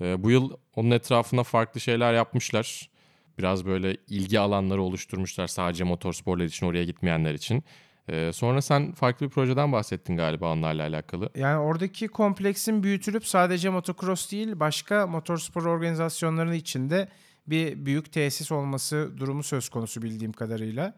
Ee, 0.00 0.22
bu 0.22 0.30
yıl 0.30 0.50
onun 0.76 0.90
etrafında 0.90 1.42
farklı 1.42 1.80
şeyler 1.80 2.14
yapmışlar. 2.14 2.90
Biraz 3.38 3.66
böyle 3.66 3.96
ilgi 4.08 4.40
alanları 4.40 4.82
oluşturmuşlar 4.82 5.46
sadece 5.46 5.84
motorsporlar 5.84 6.44
için 6.44 6.66
oraya 6.66 6.84
gitmeyenler 6.84 7.34
için. 7.34 7.64
Ee, 8.08 8.30
sonra 8.32 8.62
sen 8.62 8.92
farklı 8.92 9.26
bir 9.26 9.30
projeden 9.30 9.72
bahsettin 9.72 10.16
galiba 10.16 10.52
onlarla 10.52 10.82
alakalı. 10.82 11.30
Yani 11.34 11.58
oradaki 11.58 12.08
kompleksin 12.08 12.82
büyütülüp 12.82 13.26
sadece 13.26 13.68
motocross 13.68 14.32
değil 14.32 14.60
başka 14.60 15.06
motorspor 15.06 15.64
organizasyonlarının 15.64 16.52
içinde 16.52 17.08
bir 17.46 17.86
büyük 17.86 18.12
tesis 18.12 18.52
olması 18.52 19.10
durumu 19.16 19.42
söz 19.42 19.68
konusu 19.68 20.02
bildiğim 20.02 20.32
kadarıyla. 20.32 20.94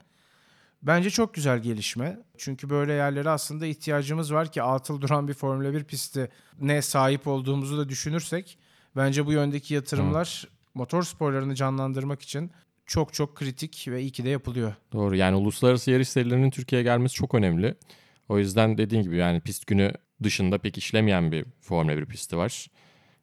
Bence 0.83 1.11
çok 1.11 1.35
güzel 1.35 1.59
gelişme. 1.59 2.19
Çünkü 2.38 2.71
böyle 2.71 2.93
yerlere 2.93 3.31
aslında 3.31 3.67
ihtiyacımız 3.67 4.35
var 4.35 4.53
ki 4.53 4.62
atıl 4.62 5.01
duran 5.01 5.29
bir 5.29 5.35
Formula 5.35 5.73
1 5.73 5.85
pisti 5.85 6.31
ne 6.61 6.83
sahip 6.83 7.27
olduğumuzu 7.27 7.79
da 7.79 7.88
düşünürsek 7.88 8.59
bence 8.97 9.27
bu 9.27 9.33
yöndeki 9.33 9.75
yatırımlar 9.75 10.49
motor 10.75 11.03
sporlarını 11.03 11.55
canlandırmak 11.55 12.23
için 12.23 12.51
çok 12.87 13.12
çok 13.12 13.37
kritik 13.37 13.87
ve 13.88 14.01
iyi 14.03 14.11
ki 14.11 14.25
de 14.25 14.29
yapılıyor. 14.29 14.75
Doğru 14.92 15.16
yani 15.16 15.37
uluslararası 15.37 15.90
yarış 15.90 16.09
serilerinin 16.09 16.51
Türkiye'ye 16.51 16.83
gelmesi 16.83 17.14
çok 17.14 17.35
önemli. 17.35 17.75
O 18.29 18.38
yüzden 18.38 18.79
dediğin 18.79 19.03
gibi 19.03 19.16
yani 19.16 19.40
pist 19.40 19.66
günü 19.66 19.92
dışında 20.23 20.59
pek 20.59 20.79
işlemeyen 20.79 21.33
bir 21.33 21.44
Formula 21.61 21.97
1 21.97 22.07
pisti 22.07 22.37
var. 22.37 22.66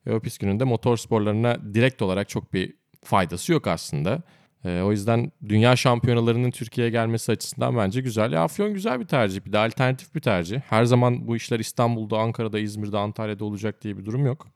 Ve 0.07 0.13
o 0.13 0.19
pist 0.19 0.39
gününde 0.39 0.63
motor 0.63 0.97
sporlarına 0.97 1.73
direkt 1.73 2.01
olarak 2.01 2.29
çok 2.29 2.53
bir 2.53 2.73
faydası 3.03 3.51
yok 3.53 3.67
aslında. 3.67 4.21
Ee, 4.65 4.81
o 4.81 4.91
yüzden 4.91 5.31
dünya 5.49 5.75
şampiyonalarının 5.75 6.51
Türkiye'ye 6.51 6.91
gelmesi 6.91 7.31
açısından 7.31 7.77
bence 7.77 8.01
güzel. 8.01 8.31
Ya, 8.31 8.43
Afyon 8.43 8.73
güzel 8.73 8.99
bir 8.99 9.05
tercih, 9.05 9.45
bir 9.45 9.51
de 9.51 9.57
alternatif 9.57 10.15
bir 10.15 10.19
tercih. 10.19 10.59
Her 10.59 10.83
zaman 10.85 11.27
bu 11.27 11.35
işler 11.35 11.59
İstanbul'da, 11.59 12.17
Ankara'da, 12.17 12.59
İzmir'de, 12.59 12.97
Antalya'da 12.97 13.45
olacak 13.45 13.83
diye 13.83 13.97
bir 13.97 14.05
durum 14.05 14.25
yok. 14.25 14.47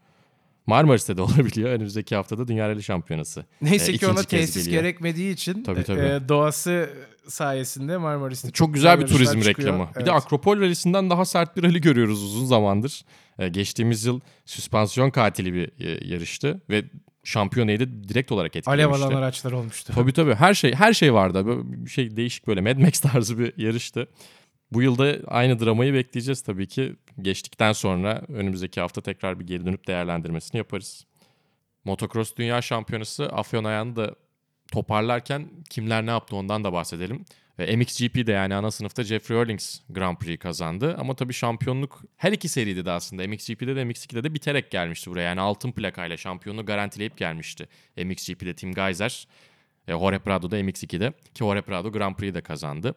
Marmaris'te 0.68 1.18
de 1.18 1.22
olabiliyor. 1.22 1.70
Önümüzdeki 1.70 2.16
haftada 2.16 2.48
Dünya 2.48 2.70
Rally 2.70 2.84
Şampiyonası. 2.84 3.46
Neyse 3.62 3.92
Ee, 3.92 3.98
ki 3.98 4.08
ona 4.08 4.24
tesis 4.24 4.66
geliyor. 4.66 4.84
gerekmediği 4.84 5.34
için 5.34 5.64
Tabii, 5.64 5.84
tabii. 5.84 6.00
e, 6.00 6.30
doğası 6.30 6.90
sayesinde 7.28 7.98
Marmaris'te 7.98 8.52
Çok 8.52 8.74
güzel 8.74 9.00
bir 9.00 9.08
turizm 9.08 9.42
çıkıyor. 9.42 9.58
reklamı. 9.58 9.90
Bir 9.90 10.06
de 10.06 10.12
Evet. 10.12 10.24
Akropol 10.24 10.62
Rally'sinden 10.62 11.10
daha 11.10 11.26
sert 11.26 11.58
bir 11.58 11.64
rally 11.64 11.82
görüyoruz 11.82 12.24
uzun 12.24 12.46
zamandır. 12.46 13.02
Ee, 13.40 13.48
geçtiğimiz 13.48 14.06
yıl 14.06 14.20
süspansiyon 14.46 15.10
katili 15.10 15.54
bir 15.54 15.70
e, 15.86 16.08
yarıştı 16.14 16.62
ve 16.70 16.84
şampiyonayı 17.24 17.80
da 17.80 18.04
direkt 18.10 18.32
olarak 18.32 18.52
Alev 18.56 18.60
etkilemişti. 18.60 19.06
alan 19.06 19.16
araçlar 19.16 19.52
olmuştu. 19.52 19.94
Tabii 19.96 20.14
tabii 20.14 20.36
her 20.36 20.54
şey 20.54 20.74
her 20.74 20.94
şey 20.94 21.14
vardı. 21.14 21.46
Böyle 21.46 21.62
bir 21.86 21.90
şey 21.90 22.16
değişik 22.18 22.48
böyle 22.48 22.62
Mad 22.62 22.78
Max 22.78 23.00
tarzı 23.00 23.40
bir 23.40 23.54
yarıştı. 23.58 24.08
Bu 24.76 24.82
yılda 24.82 25.18
aynı 25.28 25.60
dramayı 25.60 25.94
bekleyeceğiz 25.94 26.42
tabii 26.42 26.68
ki. 26.68 26.96
Geçtikten 27.22 27.74
sonra 27.74 28.22
önümüzdeki 28.28 28.82
hafta 28.82 29.02
tekrar 29.02 29.40
bir 29.40 29.48
geri 29.48 29.66
dönüp 29.66 29.88
değerlendirmesini 29.88 30.58
yaparız. 30.58 31.06
Motocross 31.86 32.36
Dünya 32.36 32.62
Şampiyonası 32.62 33.26
Afyon 33.26 33.64
ayağını 33.64 33.96
da 33.96 34.16
toparlarken 34.72 35.50
kimler 35.70 36.06
ne 36.06 36.10
yaptı 36.10 36.36
ondan 36.36 36.64
da 36.64 36.74
bahsedelim. 36.74 37.26
MXGP'de 37.58 38.32
yani 38.32 38.56
ana 38.56 38.72
sınıfta 38.72 39.04
Jeffrey 39.04 39.38
Earlings 39.38 39.80
Grand 39.90 40.18
Prix 40.18 40.40
kazandı. 40.40 40.96
Ama 41.00 41.16
tabii 41.16 41.34
şampiyonluk 41.34 42.02
her 42.18 42.32
iki 42.32 42.50
seride 42.50 42.86
de 42.86 42.92
aslında 42.92 43.28
MXGP'de 43.28 43.76
de 43.76 43.82
MX2'de 43.82 44.24
de 44.24 44.34
biterek 44.34 44.72
gelmişti 44.72 45.12
buraya. 45.12 45.22
Yani 45.22 45.42
altın 45.42 45.72
plakayla 45.72 46.18
şampiyonluğu 46.18 46.66
garantileyip 46.66 47.18
gelmişti. 47.18 47.68
MXGP'de 47.98 48.54
Tim 48.54 48.74
Geiser, 48.74 49.28
e, 49.88 49.92
Jorge 49.92 50.20
Prado'da 50.20 50.60
MX2'de 50.60 51.12
ki 51.12 51.40
Jorge 51.40 51.62
Prado 51.62 51.92
Grand 51.92 52.16
Prix'de 52.16 52.42
kazandı. 52.42 52.96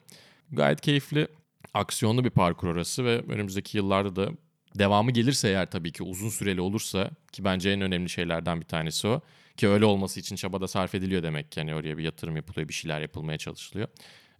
Gayet 0.52 0.80
keyifli, 0.80 1.28
aksiyonlu 1.74 2.24
bir 2.24 2.30
parkur 2.30 2.68
orası 2.68 3.04
ve 3.04 3.22
önümüzdeki 3.28 3.76
yıllarda 3.76 4.16
da 4.16 4.32
devamı 4.74 5.10
gelirse 5.10 5.48
eğer 5.48 5.70
tabii 5.70 5.92
ki 5.92 6.02
uzun 6.02 6.28
süreli 6.28 6.60
olursa 6.60 7.10
ki 7.32 7.44
bence 7.44 7.70
en 7.70 7.80
önemli 7.80 8.08
şeylerden 8.08 8.60
bir 8.60 8.66
tanesi 8.66 9.08
o. 9.08 9.20
Ki 9.56 9.68
öyle 9.68 9.84
olması 9.84 10.20
için 10.20 10.36
çaba 10.36 10.60
da 10.60 10.68
sarf 10.68 10.94
ediliyor 10.94 11.22
demek 11.22 11.52
ki. 11.52 11.60
Yani 11.60 11.74
oraya 11.74 11.98
bir 11.98 12.04
yatırım 12.04 12.36
yapılıyor, 12.36 12.68
bir 12.68 12.74
şeyler 12.74 13.00
yapılmaya 13.00 13.38
çalışılıyor. 13.38 13.88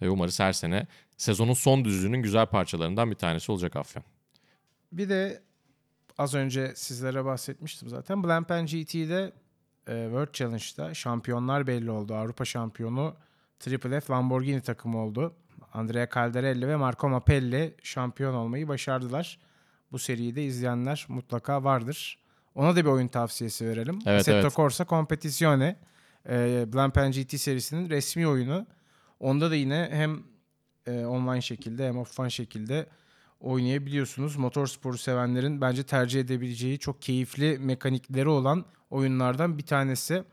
Ve 0.03 0.11
umarız 0.11 0.41
her 0.41 0.53
sene 0.53 0.87
sezonun 1.17 1.53
son 1.53 1.85
düzlüğünün 1.85 2.23
güzel 2.23 2.47
parçalarından 2.47 3.11
bir 3.11 3.17
tanesi 3.17 3.53
olacak 3.53 3.77
Afyon. 3.77 4.05
Bir 4.93 5.09
de 5.09 5.43
az 6.19 6.35
önce 6.35 6.73
sizlere 6.77 7.25
bahsetmiştim 7.25 7.89
zaten. 7.89 8.25
Blancpain 8.25 8.67
GT'de 8.67 9.33
e, 9.87 10.05
World 10.05 10.33
Challenge'da 10.33 10.95
şampiyonlar 10.95 11.67
belli 11.67 11.91
oldu. 11.91 12.15
Avrupa 12.15 12.45
şampiyonu 12.45 13.17
Triple 13.61 14.01
F 14.01 14.13
Lamborghini 14.13 14.61
takımı 14.61 14.99
oldu. 14.99 15.35
Andrea 15.79 16.09
Caldarelli 16.15 16.69
ve 16.69 16.77
Marco 16.77 17.09
Mappelli 17.09 17.75
şampiyon 17.83 18.35
olmayı 18.35 18.69
başardılar. 18.69 19.39
Bu 19.93 19.99
seriyi 19.99 20.37
de 20.37 20.45
izleyenler 20.45 21.07
mutlaka 21.09 21.65
vardır. 21.65 22.19
Ona 22.55 22.77
da 22.77 22.85
bir 22.85 22.91
oyun 22.91 23.09
tavsiyesi 23.09 23.69
verelim. 23.69 23.99
Evet, 24.07 24.21
Assetto 24.21 24.39
evet. 24.39 24.55
Corsa 24.55 24.87
Competizione 24.87 25.77
e, 26.29 26.65
Blancpain 26.73 27.13
GT 27.13 27.41
serisinin 27.41 27.91
resmi 27.91 28.29
oyunu. 28.29 28.67
Onda 29.21 29.51
da 29.51 29.55
yine 29.55 29.89
hem 29.93 30.23
e, 30.87 31.07
online 31.07 31.41
şekilde 31.41 31.89
hem 31.89 31.99
offline 31.99 32.31
şekilde 32.31 32.87
oynayabiliyorsunuz. 33.41 34.37
Motorsporu 34.37 34.99
sevenlerin 34.99 35.61
bence 35.61 35.83
tercih 35.83 36.21
edebileceği 36.21 36.79
çok 36.79 37.03
keyifli 37.03 37.59
mekanikleri 37.59 38.29
olan 38.29 38.65
oyunlardan 38.91 39.59
bir 39.59 39.67
tanesi. 39.67 40.25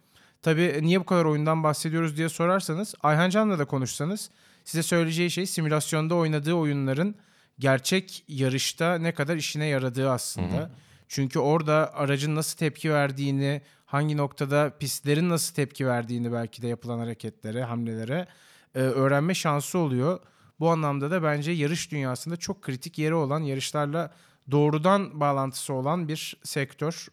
Tabii 0.42 0.80
niye 0.82 1.00
bu 1.00 1.06
kadar 1.06 1.26
oyundan 1.26 1.64
bahsediyoruz 1.64 2.18
diye 2.18 2.30
sorarsanız 2.30 2.96
Ayhan 3.04 3.30
Can'la 3.30 3.60
da 3.60 3.66
konuşsanız 3.66 4.30
size 4.66 4.84
söyleyeceği 4.84 5.32
şey 5.32 5.46
simülasyonda 5.46 6.16
oynadığı 6.16 6.54
oyunların 6.54 7.16
gerçek 7.60 8.24
yarışta 8.28 8.98
ne 8.98 9.14
kadar 9.14 9.36
işine 9.36 9.66
yaradığı 9.66 10.12
aslında. 10.12 10.72
Çünkü 11.08 11.40
orada 11.40 11.94
aracın 11.94 12.36
nasıl 12.36 12.58
tepki 12.58 12.92
verdiğini, 12.92 13.62
hangi 13.86 14.18
noktada 14.18 14.78
pistlerin 14.80 15.30
nasıl 15.30 15.56
tepki 15.56 15.88
verdiğini 15.88 16.34
belki 16.34 16.62
de 16.62 16.68
yapılan 16.68 17.00
hareketlere, 17.00 17.64
hamlelere 17.64 18.28
e, 18.76 18.80
öğrenme 18.80 19.34
şansı 19.34 19.78
oluyor. 19.78 20.20
Bu 20.60 20.70
anlamda 20.70 21.12
da 21.12 21.24
bence 21.24 21.52
yarış 21.52 21.92
dünyasında 21.92 22.38
çok 22.38 22.62
kritik 22.62 22.98
yeri 22.98 23.14
olan 23.14 23.40
yarışlarla 23.40 24.14
doğrudan 24.52 25.20
bağlantısı 25.20 25.74
olan 25.74 26.08
bir 26.08 26.38
sektör. 26.44 27.08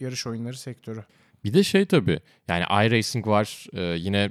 Yarış 0.00 0.26
oyunları 0.26 0.58
sektörü. 0.58 1.04
Bir 1.44 1.54
de 1.54 1.62
şey 1.62 1.86
tabii 1.86 2.20
yani 2.48 2.64
iRacing 2.86 3.26
var 3.26 3.66
e, 3.72 3.82
yine 3.82 4.30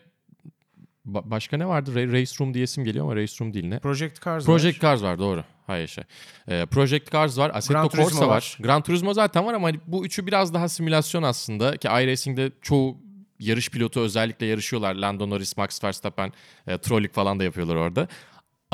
ba- 1.07 1.31
başka 1.31 1.57
ne 1.57 1.67
vardı? 1.67 1.91
Ra- 1.95 2.11
Race 2.21 2.31
Room 2.39 2.53
diye 2.53 2.63
isim 2.63 2.83
geliyor 2.83 3.05
ama 3.05 3.15
Race 3.15 3.33
Room 3.41 3.53
değil 3.53 3.65
ne? 3.67 3.79
Project 3.79 4.25
Cars 4.25 4.45
Project 4.45 4.83
var. 4.83 4.89
Cars 4.91 5.03
var 5.03 5.19
doğru. 5.19 5.43
Hayır 5.67 5.87
şey. 5.87 6.03
E, 6.47 6.65
Project 6.65 7.11
Cars 7.11 7.37
var. 7.37 7.51
Assetto 7.53 7.73
Gran 7.79 7.87
Corsa 7.89 8.27
var. 8.27 8.35
var. 8.35 8.57
Gran 8.59 8.81
Turismo 8.81 9.13
zaten 9.13 9.45
var 9.45 9.53
ama 9.53 9.67
hani 9.67 9.79
bu 9.87 10.05
üçü 10.05 10.27
biraz 10.27 10.53
daha 10.53 10.69
simülasyon 10.69 11.23
aslında 11.23 11.77
ki 11.77 11.87
iRacing'de 11.87 12.51
çoğu 12.61 12.97
yarış 13.39 13.69
pilotu 13.69 13.99
özellikle 13.99 14.45
yarışıyorlar. 14.45 14.95
Lando 14.95 15.29
Norris, 15.29 15.57
Max 15.57 15.83
Verstappen, 15.83 16.31
e, 16.67 16.77
Trollik 16.77 17.13
falan 17.13 17.39
da 17.39 17.43
yapıyorlar 17.43 17.75
orada. 17.75 18.07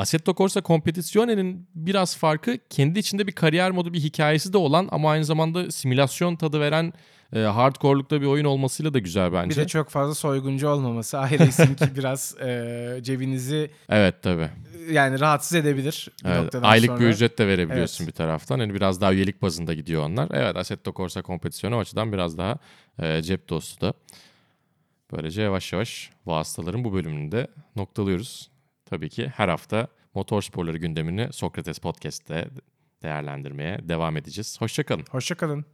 Assetto 0.02 0.34
Corsa 0.34 0.62
Competizione'nin 0.62 1.68
biraz 1.74 2.16
farkı 2.16 2.58
kendi 2.70 2.98
içinde 2.98 3.26
bir 3.26 3.32
kariyer 3.32 3.70
modu 3.70 3.92
bir 3.92 4.00
hikayesi 4.00 4.52
de 4.52 4.58
olan 4.58 4.88
ama 4.92 5.10
aynı 5.10 5.24
zamanda 5.24 5.70
simülasyon 5.70 6.36
tadı 6.36 6.60
veren 6.60 6.92
e, 7.36 7.38
hardcore'lukta 7.38 8.20
bir 8.20 8.26
oyun 8.26 8.44
olmasıyla 8.44 8.94
da 8.94 8.98
güzel 8.98 9.32
bence. 9.32 9.50
Bir 9.50 9.56
de 9.56 9.66
çok 9.66 9.88
fazla 9.90 10.14
soyguncu 10.14 10.68
olmaması. 10.68 11.16
iRacing 11.16 11.78
biraz 11.96 12.36
e, 12.40 12.98
cebinizi 13.02 13.70
Evet 13.88 14.14
tabii. 14.22 14.48
yani 14.90 15.20
rahatsız 15.20 15.54
edebilir 15.54 16.08
bir 16.24 16.28
Evet, 16.28 16.42
noktadan 16.42 16.68
aylık 16.68 16.86
sonra. 16.86 17.00
bir 17.00 17.06
ücret 17.06 17.38
de 17.38 17.46
verebiliyorsun 17.46 18.04
Evet. 18.04 18.12
bir 18.14 18.16
taraftan. 18.16 18.58
Hani 18.58 18.74
biraz 18.74 19.00
daha 19.00 19.12
üyelik 19.12 19.42
bazında 19.42 19.74
gidiyor 19.74 20.02
onlar. 20.02 20.28
Evet 20.32 20.56
Assetto 20.56 20.92
Corsa 20.92 21.22
kompetisyonu 21.22 21.76
o 21.76 21.78
açıdan 21.78 22.12
biraz 22.12 22.38
daha 22.38 22.56
e, 22.98 23.22
cep 23.22 23.48
dostu 23.48 23.80
da. 23.86 23.92
Böylece 25.12 25.42
yavaş 25.42 25.72
yavaş 25.72 26.10
vasıtaların 26.26 26.84
bu 26.84 26.92
bölümünü 26.92 27.32
de 27.32 27.46
noktalıyoruz. 27.76 28.51
Tabii 28.92 29.08
ki 29.08 29.32
her 29.36 29.48
hafta 29.48 29.88
motorsporları 30.14 30.78
gündemini 30.78 31.32
Sokrates 31.32 31.78
Podcast'te 31.78 32.48
değerlendirmeye 33.02 33.88
devam 33.88 34.16
edeceğiz. 34.16 34.60
Hoşçakalın. 34.60 35.04
Hoşçakalın. 35.10 35.64